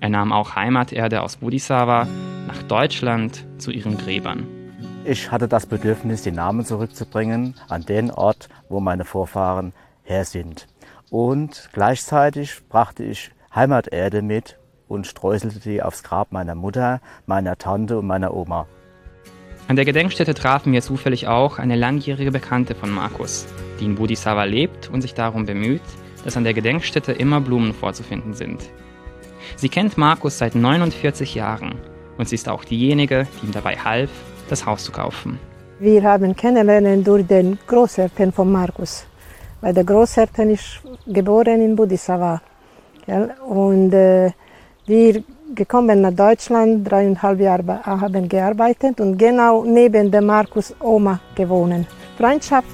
Er 0.00 0.08
nahm 0.08 0.32
auch 0.32 0.54
Heimaterde 0.56 1.22
aus 1.22 1.36
Bodhisattva 1.36 2.06
nach 2.46 2.62
Deutschland 2.64 3.44
zu 3.58 3.70
ihren 3.70 3.98
Gräbern. 3.98 4.46
Ich 5.04 5.30
hatte 5.30 5.48
das 5.48 5.66
Bedürfnis, 5.66 6.22
die 6.22 6.30
Namen 6.30 6.64
zurückzubringen 6.64 7.54
an 7.68 7.84
den 7.84 8.10
Ort, 8.10 8.48
wo 8.68 8.80
meine 8.80 9.04
Vorfahren 9.04 9.72
her 10.02 10.24
sind. 10.24 10.66
Und 11.10 11.70
gleichzeitig 11.72 12.60
brachte 12.68 13.04
ich 13.04 13.30
Heimaterde 13.54 14.22
mit 14.22 14.58
und 14.86 15.06
streuselte 15.06 15.60
die 15.60 15.82
aufs 15.82 16.02
Grab 16.02 16.32
meiner 16.32 16.54
Mutter, 16.54 17.00
meiner 17.26 17.56
Tante 17.56 17.98
und 17.98 18.06
meiner 18.06 18.34
Oma. 18.34 18.66
An 19.68 19.76
der 19.76 19.84
Gedenkstätte 19.84 20.32
trafen 20.32 20.72
wir 20.72 20.80
zufällig 20.80 21.28
auch 21.28 21.58
eine 21.58 21.76
langjährige 21.76 22.30
Bekannte 22.30 22.74
von 22.74 22.88
Markus, 22.88 23.46
die 23.78 23.84
in 23.84 23.96
Bodhisattva 23.96 24.44
lebt 24.44 24.88
und 24.88 25.02
sich 25.02 25.12
darum 25.12 25.44
bemüht, 25.44 25.82
dass 26.24 26.38
an 26.38 26.44
der 26.44 26.54
Gedenkstätte 26.54 27.12
immer 27.12 27.42
Blumen 27.42 27.74
vorzufinden 27.74 28.32
sind. 28.32 28.70
Sie 29.56 29.68
kennt 29.68 29.98
Markus 29.98 30.38
seit 30.38 30.54
49 30.54 31.34
Jahren 31.34 31.74
und 32.16 32.30
sie 32.30 32.36
ist 32.36 32.48
auch 32.48 32.64
diejenige, 32.64 33.26
die 33.42 33.46
ihm 33.46 33.52
dabei 33.52 33.76
half, 33.76 34.08
das 34.48 34.64
Haus 34.64 34.84
zu 34.84 34.90
kaufen. 34.90 35.38
Wir 35.80 36.02
haben 36.02 36.34
kennengelernt 36.34 37.06
durch 37.06 37.26
den 37.26 37.58
Großeltern 37.66 38.32
von 38.32 38.50
Markus, 38.50 39.04
weil 39.60 39.74
der 39.74 39.84
Großeltern 39.84 40.48
ist 40.48 40.80
geboren 41.06 41.60
in 41.60 41.76
Bodhisattva. 41.76 42.40
Und 43.46 43.92
äh, 43.92 44.30
wir 44.86 45.22
gekommen 45.54 46.00
nach 46.00 46.12
Deutschland, 46.12 46.90
dreieinhalb 46.90 47.40
Jahre 47.40 47.80
haben 47.84 48.28
gearbeitet 48.28 49.00
und 49.00 49.16
genau 49.16 49.64
neben 49.64 50.10
der 50.10 50.22
Markus 50.22 50.74
Oma 50.80 51.20
gewohnt. 51.34 51.86
Freundschaft 52.16 52.68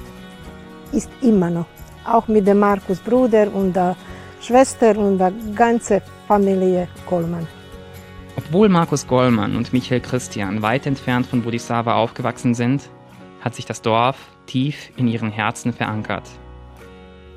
ist 0.91 1.09
immer 1.21 1.49
noch, 1.49 1.65
auch 2.05 2.27
mit 2.27 2.47
dem 2.47 2.59
Markus 2.59 2.99
Bruder 2.99 3.47
und 3.53 3.75
der 3.75 3.95
Schwester 4.41 4.97
und 4.97 5.17
der 5.17 5.31
ganzen 5.55 6.01
Familie 6.27 6.87
Gollmann. 7.09 7.47
Obwohl 8.37 8.69
Markus 8.69 9.07
Gollmann 9.07 9.55
und 9.55 9.71
Michael 9.71 10.01
Christian 10.01 10.61
weit 10.61 10.85
entfernt 10.85 11.25
von 11.25 11.41
Bodhisattva 11.41 11.95
aufgewachsen 11.95 12.53
sind, 12.53 12.89
hat 13.41 13.55
sich 13.55 13.65
das 13.65 13.81
Dorf 13.81 14.17
tief 14.45 14.91
in 14.97 15.07
ihren 15.07 15.31
Herzen 15.31 15.73
verankert. 15.73 16.29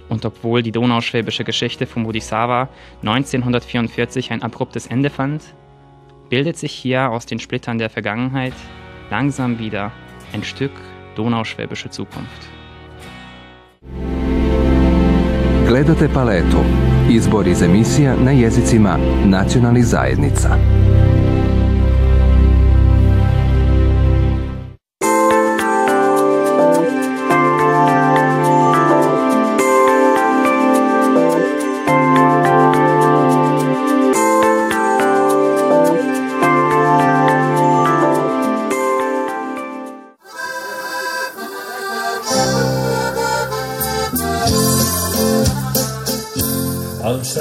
Und 0.08 0.24
obwohl 0.24 0.62
die 0.62 0.72
donauschwäbische 0.72 1.44
Geschichte 1.44 1.86
von 1.86 2.04
Bodhisattva 2.04 2.68
1944 3.02 4.32
ein 4.32 4.42
abruptes 4.42 4.86
Ende 4.86 5.10
fand, 5.10 5.42
bildet 6.30 6.56
sich 6.56 6.72
hier 6.72 7.10
aus 7.10 7.26
den 7.26 7.38
Splittern 7.38 7.78
der 7.78 7.90
Vergangenheit 7.90 8.54
langsam 9.10 9.58
wieder 9.58 9.92
ein 10.32 10.42
Stück 10.44 10.72
donauschwäbische 11.14 11.90
Zukunft. 11.90 12.48
Gledate 15.66 16.08
paletu. 16.08 16.62
Izbor 17.10 17.46
iz 17.46 17.62
emisija 17.62 18.14
na 18.24 18.30
jezicima 18.30 18.98
nacionalnih 19.24 19.84
zajednica. 19.84 20.77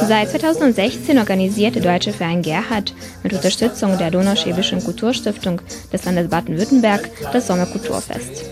Seit 0.08 0.30
2016 0.30 1.18
organisiert 1.18 1.76
der 1.76 1.82
Deutsche 1.82 2.14
Verein 2.14 2.42
Gerhard 2.42 2.94
mit 3.24 3.34
Unterstützung 3.34 3.98
der 3.98 4.10
Donauschwäbischen 4.10 4.82
Kulturstiftung 4.82 5.60
des 5.92 6.06
Landes 6.06 6.30
Baden-Württemberg 6.30 7.10
das 7.34 7.48
Sommerkulturfest. 7.48 8.46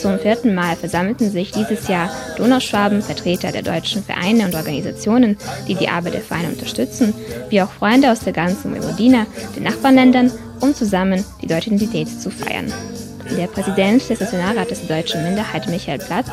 Zum 0.00 0.20
vierten 0.20 0.54
Mal 0.54 0.76
versammelten 0.76 1.32
sich 1.32 1.50
dieses 1.50 1.88
Jahr 1.88 2.10
Donauschwaben, 2.36 3.02
Vertreter 3.02 3.50
der 3.50 3.62
deutschen 3.62 4.04
Vereine 4.04 4.44
und 4.44 4.54
Organisationen, 4.54 5.36
die 5.66 5.74
die 5.74 5.88
Arbeit 5.88 6.14
der 6.14 6.20
Vereine 6.20 6.50
unterstützen, 6.50 7.12
wie 7.48 7.60
auch 7.60 7.72
Freunde 7.72 8.12
aus 8.12 8.20
der 8.20 8.32
ganzen 8.32 8.72
Vojvodina, 8.72 9.26
den 9.56 9.64
Nachbarländern, 9.64 10.30
um 10.60 10.76
zusammen 10.76 11.24
die 11.42 11.48
deutsche 11.48 11.70
Identität 11.70 12.08
zu 12.20 12.30
feiern. 12.30 12.72
Der 13.36 13.48
Präsident 13.48 14.08
des 14.08 14.20
Nationalrates 14.20 14.86
der 14.86 14.98
deutschen 14.98 15.24
Minderheit, 15.24 15.68
Michael 15.68 15.98
Platz, 15.98 16.28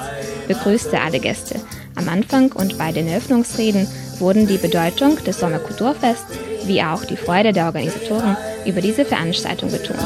begrüßte 0.47 1.01
alle 1.01 1.19
Gäste. 1.19 1.59
Am 1.95 2.09
Anfang 2.09 2.51
und 2.51 2.77
bei 2.77 2.91
den 2.91 3.07
Eröffnungsreden 3.07 3.87
wurden 4.19 4.47
die 4.47 4.57
Bedeutung 4.57 5.23
des 5.23 5.39
Sommerkulturfests, 5.39 6.37
wie 6.65 6.81
auch 6.81 7.05
die 7.05 7.17
Freude 7.17 7.53
der 7.53 7.65
Organisatoren 7.65 8.37
über 8.65 8.81
diese 8.81 9.05
Veranstaltung 9.05 9.71
betont. 9.71 9.99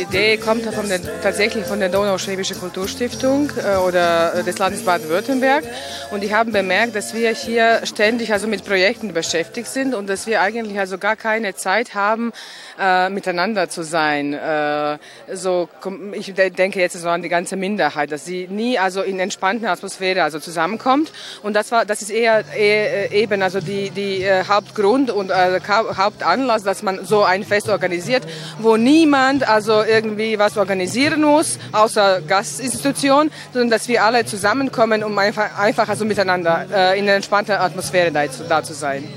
Die 0.00 0.06
Idee 0.06 0.38
kommt 0.38 0.64
von 0.64 0.88
den, 0.88 1.02
tatsächlich 1.22 1.66
von 1.66 1.78
der 1.78 1.90
Donauschwäbische 1.90 2.54
Kulturstiftung 2.54 3.52
äh, 3.62 3.76
oder 3.76 4.34
äh, 4.34 4.42
des 4.42 4.56
Landes 4.56 4.82
Baden-Württemberg. 4.82 5.62
Und 6.10 6.22
die 6.22 6.34
haben 6.34 6.52
bemerkt, 6.52 6.96
dass 6.96 7.12
wir 7.12 7.32
hier 7.32 7.82
ständig 7.84 8.32
also 8.32 8.46
mit 8.46 8.64
Projekten 8.64 9.12
beschäftigt 9.12 9.68
sind 9.68 9.94
und 9.94 10.08
dass 10.08 10.26
wir 10.26 10.40
eigentlich 10.40 10.78
also 10.78 10.96
gar 10.96 11.16
keine 11.16 11.54
Zeit 11.54 11.94
haben, 11.94 12.32
äh, 12.80 13.10
miteinander 13.10 13.68
zu 13.68 13.82
sein. 13.82 14.32
Äh, 14.32 14.96
so, 15.34 15.68
ich 16.12 16.32
denke 16.32 16.80
jetzt 16.80 16.98
so 16.98 17.08
an 17.10 17.20
die 17.20 17.28
ganze 17.28 17.56
Minderheit, 17.56 18.10
dass 18.10 18.24
sie 18.24 18.48
nie 18.48 18.78
also 18.78 19.02
in 19.02 19.20
entspannter 19.20 19.70
Atmosphäre 19.70 20.22
also 20.22 20.38
zusammenkommt. 20.38 21.12
Und 21.42 21.52
das 21.52 21.72
war, 21.72 21.84
das 21.84 22.00
ist 22.00 22.10
eher, 22.10 22.42
eher 22.56 23.12
eben 23.12 23.42
also 23.42 23.60
die, 23.60 23.90
die 23.90 24.22
äh, 24.22 24.44
Hauptgrund 24.48 25.10
und 25.10 25.28
äh, 25.28 25.60
Hauptanlass, 25.68 26.62
dass 26.62 26.82
man 26.82 27.04
so 27.04 27.22
ein 27.22 27.44
Fest 27.44 27.68
organisiert, 27.68 28.22
wo 28.60 28.78
niemand 28.78 29.46
also 29.46 29.82
irgendwie 29.90 30.38
was 30.38 30.56
organisieren 30.56 31.22
muss, 31.22 31.58
außer 31.72 32.22
Gastinstitution, 32.22 33.30
sondern 33.52 33.70
dass 33.70 33.88
wir 33.88 34.02
alle 34.04 34.24
zusammenkommen, 34.24 35.02
um 35.04 35.16
einfach, 35.18 35.58
einfach 35.58 35.88
also 35.88 36.04
miteinander 36.04 36.66
äh, 36.72 36.98
in 36.98 37.04
einer 37.04 37.14
entspannten 37.14 37.56
Atmosphäre 37.56 38.10
da, 38.12 38.24
da 38.48 38.62
zu 38.62 38.74
sein. 38.74 39.08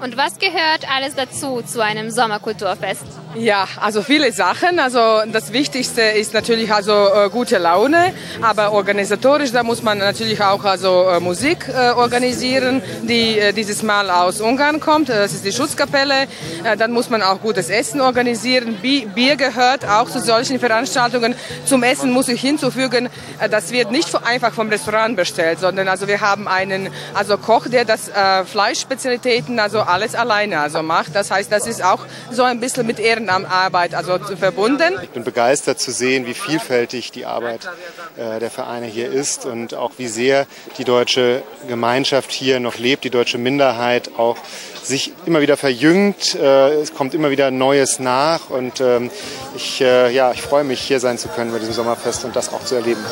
Und 0.00 0.16
was 0.16 0.38
gehört 0.38 0.88
alles 0.94 1.14
dazu 1.14 1.62
zu 1.62 1.82
einem 1.82 2.10
Sommerkulturfest? 2.10 3.06
Ja, 3.38 3.68
also 3.78 4.00
viele 4.00 4.32
Sachen. 4.32 4.78
Also 4.78 5.20
das 5.30 5.52
Wichtigste 5.52 6.00
ist 6.00 6.32
natürlich 6.32 6.72
also 6.72 6.92
äh, 6.92 7.28
gute 7.28 7.58
Laune, 7.58 8.14
aber 8.40 8.72
organisatorisch 8.72 9.52
da 9.52 9.62
muss 9.62 9.82
man 9.82 9.98
natürlich 9.98 10.42
auch 10.42 10.64
also 10.64 11.04
äh, 11.10 11.20
Musik 11.20 11.68
äh, 11.68 11.90
organisieren, 11.90 12.80
die 13.02 13.38
äh, 13.38 13.52
dieses 13.52 13.82
Mal 13.82 14.08
aus 14.10 14.40
Ungarn 14.40 14.80
kommt. 14.80 15.10
Das 15.10 15.34
ist 15.34 15.44
die 15.44 15.52
Schutzkapelle. 15.52 16.28
Äh, 16.64 16.78
dann 16.78 16.92
muss 16.92 17.10
man 17.10 17.20
auch 17.20 17.42
gutes 17.42 17.68
Essen 17.68 18.00
organisieren. 18.00 18.78
Bier 18.80 19.36
gehört 19.36 19.84
auch 19.84 20.08
zu 20.08 20.20
solchen 20.20 20.58
Veranstaltungen. 20.58 21.34
Zum 21.66 21.82
Essen 21.82 22.12
muss 22.12 22.28
ich 22.28 22.40
hinzufügen, 22.40 23.10
äh, 23.38 23.50
das 23.50 23.70
wird 23.70 23.90
nicht 23.90 24.14
einfach 24.24 24.54
vom 24.54 24.70
Restaurant 24.70 25.14
bestellt, 25.14 25.60
sondern 25.60 25.88
also 25.88 26.08
wir 26.08 26.22
haben 26.22 26.48
einen 26.48 26.88
also 27.12 27.36
Koch, 27.36 27.66
der 27.68 27.84
das 27.84 28.10
Fleischspezialitäten 28.46 29.58
also 29.58 29.80
alles 29.80 30.14
alleine 30.14 30.60
also 30.60 30.82
macht. 30.82 31.14
Das 31.14 31.30
heißt, 31.30 31.52
das 31.52 31.66
ist 31.66 31.84
auch 31.84 32.00
so 32.30 32.42
ein 32.42 32.60
bisschen 32.60 32.86
mit 32.86 32.98
Ehren 32.98 33.25
Ehrenarbeit 33.26 33.94
also 33.94 34.18
verbunden. 34.18 34.94
Ich 35.02 35.10
bin 35.10 35.24
begeistert 35.24 35.80
zu 35.80 35.90
sehen, 35.90 36.26
wie 36.26 36.34
vielfältig 36.34 37.12
die 37.12 37.26
Arbeit 37.26 37.68
äh, 38.16 38.38
der 38.38 38.50
Vereine 38.50 38.86
hier 38.86 39.10
ist 39.10 39.46
und 39.46 39.74
auch 39.74 39.92
wie 39.98 40.06
sehr 40.06 40.46
die 40.78 40.84
deutsche 40.84 41.42
Gemeinschaft 41.68 42.30
hier 42.30 42.60
noch 42.60 42.78
lebt, 42.78 43.04
die 43.04 43.10
deutsche 43.10 43.38
Minderheit 43.38 44.10
auch 44.16 44.36
sich 44.82 45.12
immer 45.26 45.40
wieder 45.40 45.56
verjüngt. 45.56 46.34
Äh, 46.34 46.74
es 46.74 46.94
kommt 46.94 47.14
immer 47.14 47.30
wieder 47.30 47.50
Neues 47.50 47.98
nach 47.98 48.50
und 48.50 48.80
ähm, 48.80 49.10
ich, 49.56 49.80
äh, 49.80 50.12
ja, 50.12 50.32
ich 50.32 50.42
freue 50.42 50.64
mich, 50.64 50.80
hier 50.80 51.00
sein 51.00 51.18
zu 51.18 51.28
können 51.28 51.52
bei 51.52 51.58
diesem 51.58 51.74
Sommerfest 51.74 52.24
und 52.24 52.36
das 52.36 52.52
auch 52.52 52.64
zu 52.64 52.76
erleben. 52.76 53.04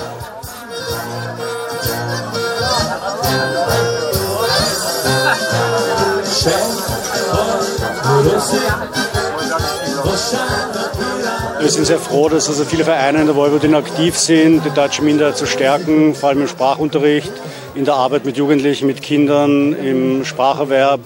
Wir 11.61 11.71
sind 11.71 11.87
sehr 11.87 11.99
froh, 11.99 12.29
dass 12.29 12.49
also 12.49 12.65
viele 12.65 12.85
Vereine 12.85 13.21
in 13.21 13.27
der 13.27 13.37
Vojvodina 13.37 13.79
aktiv 13.79 14.19
sind, 14.19 14.63
die 14.65 14.71
deutsche 14.71 15.03
Minderheit 15.03 15.39
zu 15.39 15.47
stärken, 15.47 16.15
vor 16.15 16.29
allem 16.29 16.43
im 16.43 16.49
Sprachunterricht, 16.49 17.33
in 17.75 17.87
der 17.87 17.95
Arbeit 17.95 18.27
mit 18.27 18.37
Jugendlichen, 18.37 18.87
mit 18.87 19.01
Kindern, 19.01 19.73
im 19.73 20.25
Spracherwerb 20.27 21.01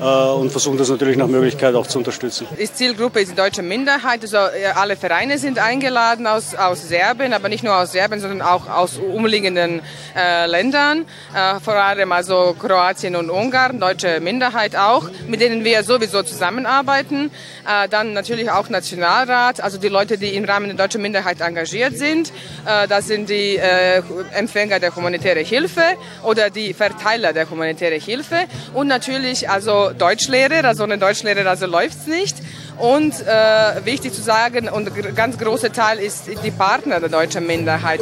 und 0.00 0.50
versuchen 0.50 0.78
das 0.78 0.88
natürlich 0.88 1.16
nach 1.16 1.26
Möglichkeit 1.26 1.74
auch 1.74 1.86
zu 1.86 1.98
unterstützen. 1.98 2.46
Die 2.58 2.72
Zielgruppe 2.72 3.20
ist 3.20 3.32
die 3.32 3.36
deutsche 3.36 3.62
Minderheit. 3.62 4.22
Also 4.22 4.38
alle 4.74 4.96
Vereine 4.96 5.38
sind 5.38 5.58
eingeladen 5.58 6.26
aus, 6.26 6.54
aus 6.54 6.88
Serbien, 6.88 7.32
aber 7.32 7.48
nicht 7.48 7.64
nur 7.64 7.76
aus 7.76 7.92
Serbien, 7.92 8.20
sondern 8.20 8.42
auch 8.42 8.68
aus 8.68 8.98
umliegenden 8.98 9.82
äh, 10.16 10.46
Ländern. 10.46 11.04
Äh, 11.34 11.60
vor 11.60 11.74
allem 11.74 12.12
also 12.12 12.54
Kroatien 12.58 13.16
und 13.16 13.30
Ungarn, 13.30 13.80
deutsche 13.80 14.20
Minderheit 14.20 14.76
auch, 14.76 15.08
mit 15.28 15.40
denen 15.40 15.64
wir 15.64 15.82
sowieso 15.82 16.22
zusammenarbeiten. 16.22 17.30
Äh, 17.66 17.88
dann 17.88 18.12
natürlich 18.12 18.50
auch 18.50 18.68
Nationalrat, 18.68 19.60
also 19.60 19.78
die 19.78 19.88
Leute, 19.88 20.18
die 20.18 20.34
im 20.34 20.44
Rahmen 20.44 20.68
der 20.68 20.76
deutschen 20.76 21.02
Minderheit 21.02 21.40
engagiert 21.40 21.96
sind. 21.96 22.32
Äh, 22.66 22.88
das 22.88 23.06
sind 23.06 23.28
die 23.28 23.56
äh, 23.56 24.02
Empfänger 24.32 24.80
der 24.80 24.94
humanitären 24.94 25.44
Hilfe 25.44 25.82
oder 26.22 26.50
die 26.50 26.74
Verteiler 26.74 27.32
der 27.32 27.48
humanitären 27.48 28.00
Hilfe 28.00 28.46
und 28.74 28.86
natürlich 28.86 29.48
also 29.48 29.89
Deutschlehrer, 29.98 30.64
also 30.66 30.84
ohne 30.84 30.98
Deutschlehrer 30.98 31.48
also 31.48 31.66
läuft 31.66 31.98
es 32.00 32.06
nicht. 32.06 32.36
Und 32.78 33.14
äh, 33.26 33.84
wichtig 33.84 34.14
zu 34.14 34.22
sagen, 34.22 34.68
und 34.68 34.90
ganz 35.14 35.36
großer 35.36 35.70
Teil 35.72 35.98
ist 35.98 36.24
die 36.42 36.50
Partner 36.50 36.98
der 36.98 37.10
deutschen 37.10 37.46
Minderheit. 37.46 38.00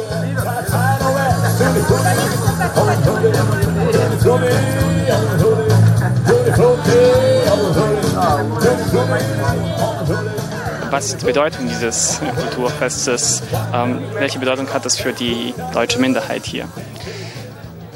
Was 10.91 11.05
ist 11.05 11.21
die 11.21 11.25
Bedeutung 11.25 11.67
dieses 11.67 12.19
Kulturfestes? 12.39 13.43
Ähm, 13.73 14.01
welche 14.13 14.39
Bedeutung 14.39 14.71
hat 14.73 14.85
das 14.85 14.97
für 14.97 15.13
die 15.13 15.53
deutsche 15.73 15.99
Minderheit 15.99 16.45
hier? 16.45 16.67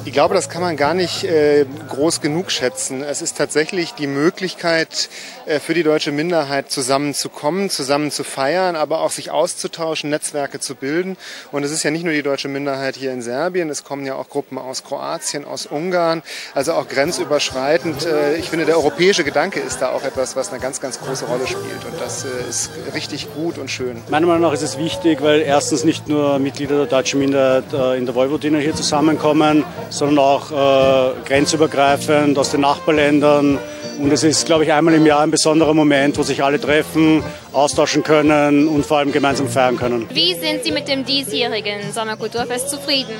Ich 0.05 0.11
glaube, 0.11 0.35
das 0.35 0.49
kann 0.49 0.61
man 0.61 0.75
gar 0.75 0.93
nicht 0.93 1.23
äh, 1.23 1.65
groß 1.87 2.19
genug 2.19 2.51
schätzen. 2.51 3.01
Es 3.01 3.21
ist 3.21 3.37
tatsächlich 3.37 3.93
die 3.93 4.07
Möglichkeit 4.07 5.09
äh, 5.45 5.59
für 5.59 5.73
die 5.73 5.83
deutsche 5.83 6.11
Minderheit 6.11 6.69
zusammenzukommen, 6.69 7.69
zusammen 7.69 8.11
zu 8.11 8.25
feiern, 8.25 8.75
aber 8.75 8.99
auch 8.99 9.11
sich 9.11 9.31
auszutauschen, 9.31 10.09
Netzwerke 10.09 10.59
zu 10.59 10.75
bilden. 10.75 11.15
Und 11.53 11.63
es 11.63 11.71
ist 11.71 11.83
ja 11.83 11.91
nicht 11.91 12.03
nur 12.03 12.13
die 12.13 12.21
deutsche 12.21 12.49
Minderheit 12.49 12.97
hier 12.97 13.13
in 13.13 13.21
Serbien, 13.21 13.69
es 13.69 13.85
kommen 13.85 14.05
ja 14.05 14.15
auch 14.15 14.27
Gruppen 14.27 14.57
aus 14.57 14.83
Kroatien, 14.83 15.45
aus 15.45 15.65
Ungarn, 15.67 16.21
also 16.53 16.73
auch 16.73 16.89
grenzüberschreitend. 16.89 18.05
Äh, 18.05 18.35
ich 18.35 18.49
finde, 18.49 18.65
der 18.65 18.75
europäische 18.75 19.23
Gedanke 19.23 19.61
ist 19.61 19.81
da 19.81 19.91
auch 19.91 20.03
etwas, 20.03 20.35
was 20.35 20.49
eine 20.49 20.59
ganz, 20.59 20.81
ganz 20.81 20.99
große 20.99 21.25
Rolle 21.25 21.47
spielt. 21.47 21.85
Und 21.89 22.01
das 22.01 22.25
äh, 22.25 22.49
ist 22.49 22.71
richtig 22.93 23.33
gut 23.33 23.57
und 23.57 23.71
schön. 23.71 24.01
Meiner 24.09 24.27
Meinung 24.27 24.41
nach 24.41 24.53
ist 24.53 24.63
es 24.63 24.77
wichtig, 24.77 25.21
weil 25.21 25.39
erstens 25.39 25.85
nicht 25.85 26.09
nur 26.09 26.39
Mitglieder 26.39 26.75
der 26.75 26.87
deutschen 26.87 27.21
Minderheit 27.21 27.71
äh, 27.71 27.97
in 27.97 28.05
der 28.05 28.15
Vojvodina 28.15 28.59
hier 28.59 28.75
zusammenkommen, 28.75 29.63
sondern 29.93 30.17
auch 30.19 30.51
äh, 30.51 31.13
grenzübergreifend 31.25 32.37
aus 32.37 32.51
den 32.51 32.61
Nachbarländern. 32.61 33.59
Und 33.99 34.11
es 34.11 34.23
ist, 34.23 34.47
glaube 34.47 34.63
ich, 34.63 34.73
einmal 34.73 34.95
im 34.95 35.05
Jahr 35.05 35.21
ein 35.21 35.29
besonderer 35.29 35.75
Moment, 35.75 36.17
wo 36.17 36.23
sich 36.23 36.43
alle 36.43 36.59
treffen, 36.59 37.23
austauschen 37.51 38.03
können 38.03 38.67
und 38.67 38.85
vor 38.85 38.97
allem 38.97 39.11
gemeinsam 39.11 39.47
feiern 39.47 39.77
können. 39.77 40.07
Wie 40.11 40.33
sind 40.33 40.63
Sie 40.63 40.71
mit 40.71 40.87
dem 40.87 41.05
diesjährigen 41.05 41.91
Sommerkulturfest 41.93 42.71
zufrieden? 42.71 43.13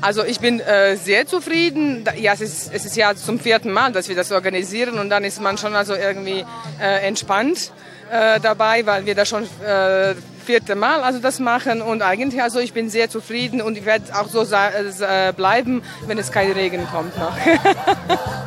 Also 0.00 0.24
ich 0.24 0.40
bin 0.40 0.58
äh, 0.60 0.96
sehr 0.96 1.26
zufrieden. 1.26 2.04
Ja, 2.18 2.32
es 2.32 2.40
ist, 2.40 2.70
es 2.72 2.84
ist 2.84 2.96
ja 2.96 3.14
zum 3.14 3.38
vierten 3.38 3.72
Mal, 3.72 3.92
dass 3.92 4.08
wir 4.08 4.16
das 4.16 4.32
organisieren 4.32 4.98
und 4.98 5.08
dann 5.08 5.22
ist 5.24 5.40
man 5.40 5.56
schon 5.56 5.76
also 5.76 5.94
irgendwie 5.94 6.44
äh, 6.80 7.06
entspannt 7.06 7.70
äh, 8.10 8.40
dabei, 8.40 8.84
weil 8.84 9.06
wir 9.06 9.14
da 9.14 9.24
schon 9.24 9.44
äh, 9.44 10.14
vierte 10.46 10.74
Mal 10.74 11.02
also 11.02 11.18
das 11.18 11.40
machen. 11.40 11.82
Und 11.82 12.02
eigentlich 12.02 12.42
also 12.42 12.58
ich 12.60 12.72
bin 12.72 12.88
sehr 12.88 13.10
zufrieden 13.10 13.60
und 13.60 13.76
ich 13.76 13.84
werde 13.84 14.04
auch 14.14 14.28
so 14.28 14.42
äh, 14.42 15.32
bleiben, 15.36 15.82
wenn 16.06 16.18
es 16.18 16.32
kein 16.32 16.52
Regen 16.52 16.86
kommt 16.90 17.18
noch. 17.18 17.36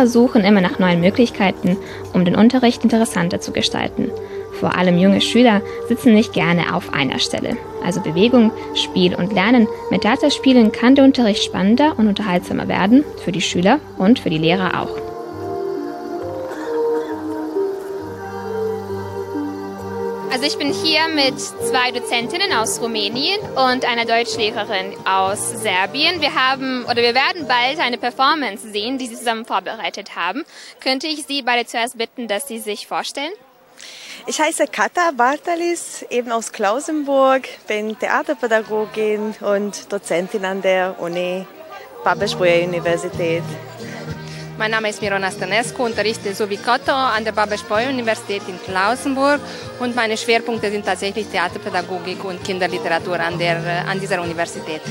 Lehrer 0.00 0.06
suchen 0.06 0.44
immer 0.44 0.62
nach 0.62 0.78
neuen 0.78 1.00
Möglichkeiten, 1.00 1.76
um 2.14 2.24
den 2.24 2.34
Unterricht 2.34 2.84
interessanter 2.84 3.40
zu 3.40 3.52
gestalten. 3.52 4.10
Vor 4.58 4.74
allem 4.76 4.98
junge 4.98 5.20
Schüler 5.20 5.60
sitzen 5.88 6.14
nicht 6.14 6.32
gerne 6.32 6.74
auf 6.74 6.94
einer 6.94 7.18
Stelle. 7.18 7.58
Also 7.84 8.00
Bewegung, 8.00 8.50
Spiel 8.74 9.14
und 9.14 9.34
Lernen 9.34 9.68
mit 9.90 10.02
Theaterspielen 10.02 10.72
kann 10.72 10.94
der 10.94 11.04
Unterricht 11.04 11.44
spannender 11.44 11.98
und 11.98 12.08
unterhaltsamer 12.08 12.66
werden, 12.68 13.04
für 13.22 13.32
die 13.32 13.42
Schüler 13.42 13.78
und 13.98 14.18
für 14.18 14.30
die 14.30 14.38
Lehrer 14.38 14.80
auch. 14.80 15.09
Also 20.40 20.56
ich 20.56 20.58
bin 20.58 20.72
hier 20.72 21.06
mit 21.08 21.38
zwei 21.38 21.90
Dozentinnen 21.90 22.50
aus 22.54 22.80
Rumänien 22.80 23.38
und 23.40 23.84
einer 23.84 24.06
Deutschlehrerin 24.06 24.94
aus 25.04 25.50
Serbien. 25.50 26.22
Wir 26.22 26.34
haben 26.34 26.86
oder 26.86 27.02
wir 27.02 27.14
werden 27.14 27.46
bald 27.46 27.78
eine 27.78 27.98
Performance 27.98 28.66
sehen, 28.70 28.96
die 28.96 29.08
Sie 29.08 29.16
zusammen 29.16 29.44
vorbereitet 29.44 30.16
haben. 30.16 30.46
Könnte 30.82 31.08
ich 31.08 31.26
Sie 31.26 31.42
beide 31.42 31.66
zuerst 31.66 31.98
bitten, 31.98 32.26
dass 32.26 32.48
Sie 32.48 32.58
sich 32.58 32.86
vorstellen? 32.86 33.32
Ich 34.26 34.40
heiße 34.40 34.68
Kata 34.68 35.10
Bartalis, 35.14 36.06
eben 36.08 36.32
aus 36.32 36.52
Klausenburg, 36.52 37.42
bin 37.66 37.98
Theaterpädagogin 37.98 39.34
und 39.42 39.92
Dozentin 39.92 40.46
an 40.46 40.62
der 40.62 40.98
Uni 41.00 41.46
Babelsburger 42.02 42.62
Universität. 42.62 43.44
Mein 44.60 44.72
Name 44.72 44.90
ist 44.90 45.00
Mirona 45.00 45.30
Stanescu, 45.30 45.86
unterrichte 45.86 46.34
so 46.34 46.50
wie 46.50 46.58
Kotto 46.58 46.92
an 46.92 47.24
der 47.24 47.32
Babelsburger-Universität 47.32 48.42
in 48.46 48.62
Klausenburg 48.62 49.40
und 49.78 49.96
meine 49.96 50.18
Schwerpunkte 50.18 50.70
sind 50.70 50.84
tatsächlich 50.84 51.28
Theaterpädagogik 51.28 52.22
und 52.26 52.44
Kinderliteratur 52.44 53.18
an, 53.18 53.38
der, 53.38 53.56
an 53.88 53.98
dieser 53.98 54.20
Universität. 54.20 54.82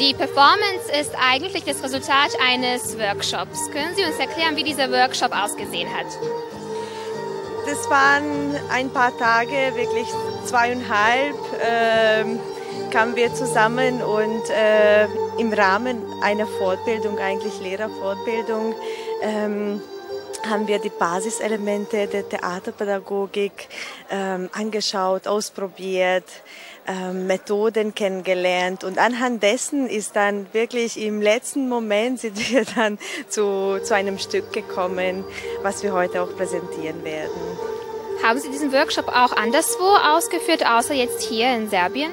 Die 0.00 0.14
Performance 0.14 0.90
ist 0.98 1.12
eigentlich 1.14 1.64
das 1.64 1.82
Resultat 1.82 2.30
eines 2.42 2.98
Workshops. 2.98 3.70
Können 3.70 3.94
Sie 3.96 4.02
uns 4.02 4.16
erklären, 4.16 4.56
wie 4.56 4.64
dieser 4.64 4.90
Workshop 4.90 5.32
ausgesehen 5.36 5.90
hat? 5.94 6.06
Das 7.66 7.90
waren 7.90 8.56
ein 8.70 8.88
paar 8.88 9.14
Tage, 9.18 9.74
wirklich 9.74 10.08
zweieinhalb, 10.46 11.36
äh, 11.60 12.24
kamen 12.90 13.16
wir 13.16 13.34
zusammen 13.34 14.02
und 14.02 14.50
äh, 14.50 15.06
im 15.38 15.52
Rahmen 15.52 16.02
einer 16.22 16.46
Fortbildung, 16.46 17.18
eigentlich 17.18 17.60
Lehrerfortbildung, 17.60 18.74
ähm, 19.22 19.80
haben 20.48 20.68
wir 20.68 20.78
die 20.78 20.90
Basiselemente 20.90 22.06
der 22.06 22.28
Theaterpädagogik 22.28 23.68
ähm, 24.10 24.48
angeschaut, 24.52 25.26
ausprobiert, 25.26 26.24
ähm, 26.86 27.26
Methoden 27.26 27.94
kennengelernt 27.94 28.84
und 28.84 28.98
anhand 28.98 29.42
dessen 29.42 29.88
ist 29.88 30.16
dann 30.16 30.46
wirklich 30.52 31.00
im 31.00 31.22
letzten 31.22 31.68
Moment 31.68 32.20
sind 32.20 32.50
wir 32.50 32.64
dann 32.64 32.98
zu, 33.28 33.80
zu 33.82 33.94
einem 33.94 34.18
Stück 34.18 34.52
gekommen, 34.52 35.24
was 35.62 35.82
wir 35.82 35.92
heute 35.92 36.22
auch 36.22 36.36
präsentieren 36.36 37.02
werden. 37.04 37.30
Haben 38.22 38.38
Sie 38.38 38.50
diesen 38.50 38.72
Workshop 38.72 39.08
auch 39.08 39.32
anderswo 39.36 39.84
ausgeführt, 39.84 40.64
außer 40.66 40.94
jetzt 40.94 41.22
hier 41.22 41.54
in 41.54 41.68
Serbien? 41.68 42.12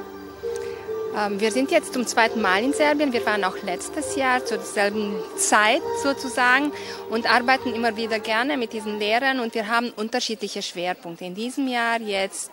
Ähm, 1.17 1.39
wir 1.39 1.51
sind 1.51 1.71
jetzt 1.71 1.93
zum 1.93 2.07
zweiten 2.07 2.41
Mal 2.41 2.63
in 2.63 2.73
Serbien. 2.73 3.11
Wir 3.11 3.25
waren 3.25 3.43
auch 3.43 3.61
letztes 3.63 4.15
Jahr 4.15 4.45
zur 4.45 4.59
selben 4.59 5.15
Zeit 5.37 5.81
sozusagen 6.01 6.71
und 7.09 7.31
arbeiten 7.31 7.73
immer 7.73 7.97
wieder 7.97 8.19
gerne 8.19 8.57
mit 8.57 8.73
diesen 8.73 8.99
Lehrern 8.99 9.39
und 9.39 9.53
wir 9.53 9.67
haben 9.67 9.91
unterschiedliche 9.95 10.61
Schwerpunkte. 10.61 11.25
In 11.25 11.35
diesem 11.35 11.67
Jahr 11.67 11.99
jetzt 11.99 12.51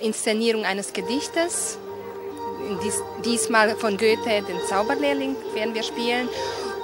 Inszenierung 0.00 0.64
eines 0.64 0.92
Gedichtes, 0.92 1.78
Dies, 2.84 3.02
diesmal 3.24 3.76
von 3.76 3.96
Goethe, 3.96 4.42
den 4.46 4.60
Zauberlehrling 4.68 5.36
werden 5.54 5.74
wir 5.74 5.82
spielen, 5.82 6.28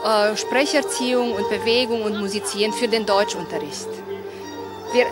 äh, 0.05 0.37
Sprecherziehung 0.37 1.33
und 1.33 1.49
Bewegung 1.51 2.03
und 2.03 2.19
Musizieren 2.19 2.73
für 2.73 2.89
den 2.89 3.05
Deutschunterricht. 3.05 3.89
Wir 4.93 5.07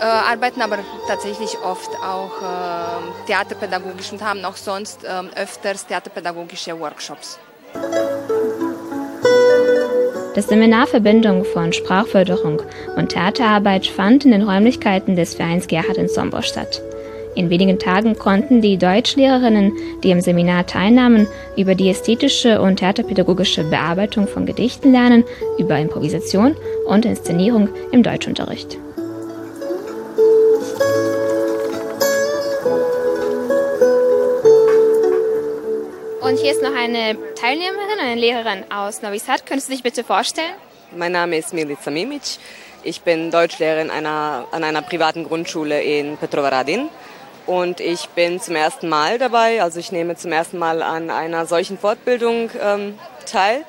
äh, 0.00 0.04
arbeiten 0.04 0.62
aber 0.62 0.78
tatsächlich 1.06 1.56
oft 1.64 1.90
auch 2.02 2.42
äh, 2.42 3.26
theaterpädagogisch 3.26 4.12
und 4.12 4.22
haben 4.22 4.44
auch 4.44 4.56
sonst 4.56 5.04
äh, 5.04 5.08
öfters 5.40 5.86
theaterpädagogische 5.86 6.78
Workshops. 6.78 7.38
Das 10.34 10.46
Seminar 10.46 10.86
Verbindung 10.86 11.44
von 11.44 11.72
Sprachförderung 11.72 12.62
und 12.96 13.08
Theaterarbeit 13.08 13.86
fand 13.86 14.24
in 14.24 14.30
den 14.30 14.42
Räumlichkeiten 14.42 15.16
des 15.16 15.34
Vereins 15.34 15.66
Gerhard 15.66 15.96
in 15.96 16.08
Sombor 16.08 16.42
statt. 16.42 16.80
In 17.34 17.50
wenigen 17.50 17.78
Tagen 17.78 18.16
konnten 18.16 18.60
die 18.60 18.78
Deutschlehrerinnen, 18.78 19.72
die 20.02 20.10
im 20.10 20.20
Seminar 20.20 20.66
teilnahmen, 20.66 21.26
über 21.56 21.74
die 21.74 21.88
ästhetische 21.88 22.60
und 22.60 22.76
theaterpädagogische 22.76 23.64
Bearbeitung 23.64 24.26
von 24.26 24.46
Gedichten 24.46 24.92
lernen, 24.92 25.24
über 25.58 25.78
Improvisation 25.78 26.56
und 26.86 27.04
Inszenierung 27.04 27.68
im 27.92 28.02
Deutschunterricht. 28.02 28.78
Hier 36.48 36.56
ist 36.56 36.62
noch 36.62 36.74
eine 36.74 37.14
Teilnehmerin, 37.34 38.00
eine 38.00 38.18
Lehrerin 38.18 38.64
aus 38.72 39.02
Novi 39.02 39.18
Sad. 39.18 39.44
Könntest 39.44 39.68
du 39.68 39.72
dich 39.74 39.82
bitte 39.82 40.02
vorstellen? 40.02 40.54
Mein 40.96 41.12
Name 41.12 41.36
ist 41.36 41.52
Milica 41.52 41.90
Mimic. 41.90 42.22
Ich 42.82 43.02
bin 43.02 43.30
Deutschlehrerin 43.30 43.90
einer, 43.90 44.46
an 44.50 44.64
einer 44.64 44.80
privaten 44.80 45.24
Grundschule 45.24 45.82
in 45.82 46.16
Petrovaradin. 46.16 46.88
Und 47.44 47.80
ich 47.80 48.08
bin 48.08 48.40
zum 48.40 48.56
ersten 48.56 48.88
Mal 48.88 49.18
dabei, 49.18 49.62
also 49.62 49.78
ich 49.78 49.92
nehme 49.92 50.16
zum 50.16 50.32
ersten 50.32 50.56
Mal 50.56 50.80
an 50.80 51.10
einer 51.10 51.44
solchen 51.44 51.76
Fortbildung 51.76 52.48
ähm, 52.58 52.98
teil. 53.30 53.66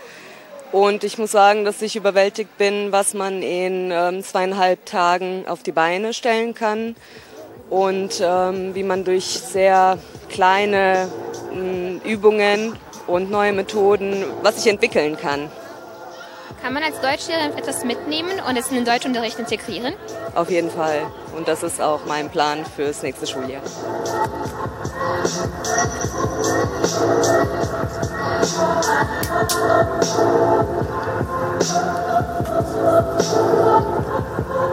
Und 0.72 1.04
ich 1.04 1.18
muss 1.18 1.32
sagen, 1.32 1.66
dass 1.66 1.82
ich 1.82 1.98
überwältigt 1.98 2.58
bin, 2.58 2.94
was 2.94 3.14
man 3.14 3.42
in 3.42 3.92
ähm, 3.92 4.24
zweieinhalb 4.24 4.86
Tagen 4.86 5.44
auf 5.50 5.64
die 5.64 5.74
Beine 5.74 6.14
stellen 6.14 6.54
kann 6.54 6.96
und 7.70 8.22
ähm, 8.24 8.74
wie 8.74 8.84
man 8.84 9.04
durch 9.04 9.26
sehr 9.26 9.98
kleine 10.30 11.10
Übungen 12.04 12.76
und 13.08 13.32
neue 13.32 13.54
Methoden, 13.54 14.24
was 14.42 14.58
sich 14.58 14.72
entwickeln 14.72 15.18
kann. 15.18 15.50
Kann 16.62 16.74
man 16.74 16.84
als 16.84 17.00
Deutschlehrerin 17.00 17.58
etwas 17.58 17.86
mitnehmen 17.86 18.42
und 18.48 18.58
es 18.58 18.70
in 18.70 18.76
den 18.76 18.86
Deutschunterricht 18.86 19.40
integrieren? 19.40 19.94
Auf 20.36 20.50
jeden 20.50 20.70
Fall. 20.70 21.04
Und 21.36 21.48
das 21.48 21.64
ist 21.64 21.82
auch 21.82 22.02
mein 22.06 22.30
Plan 22.30 22.66
fürs 22.76 23.02
nächste 23.02 23.26
Schuljahr. 23.28 23.62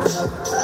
Musik 0.02 0.55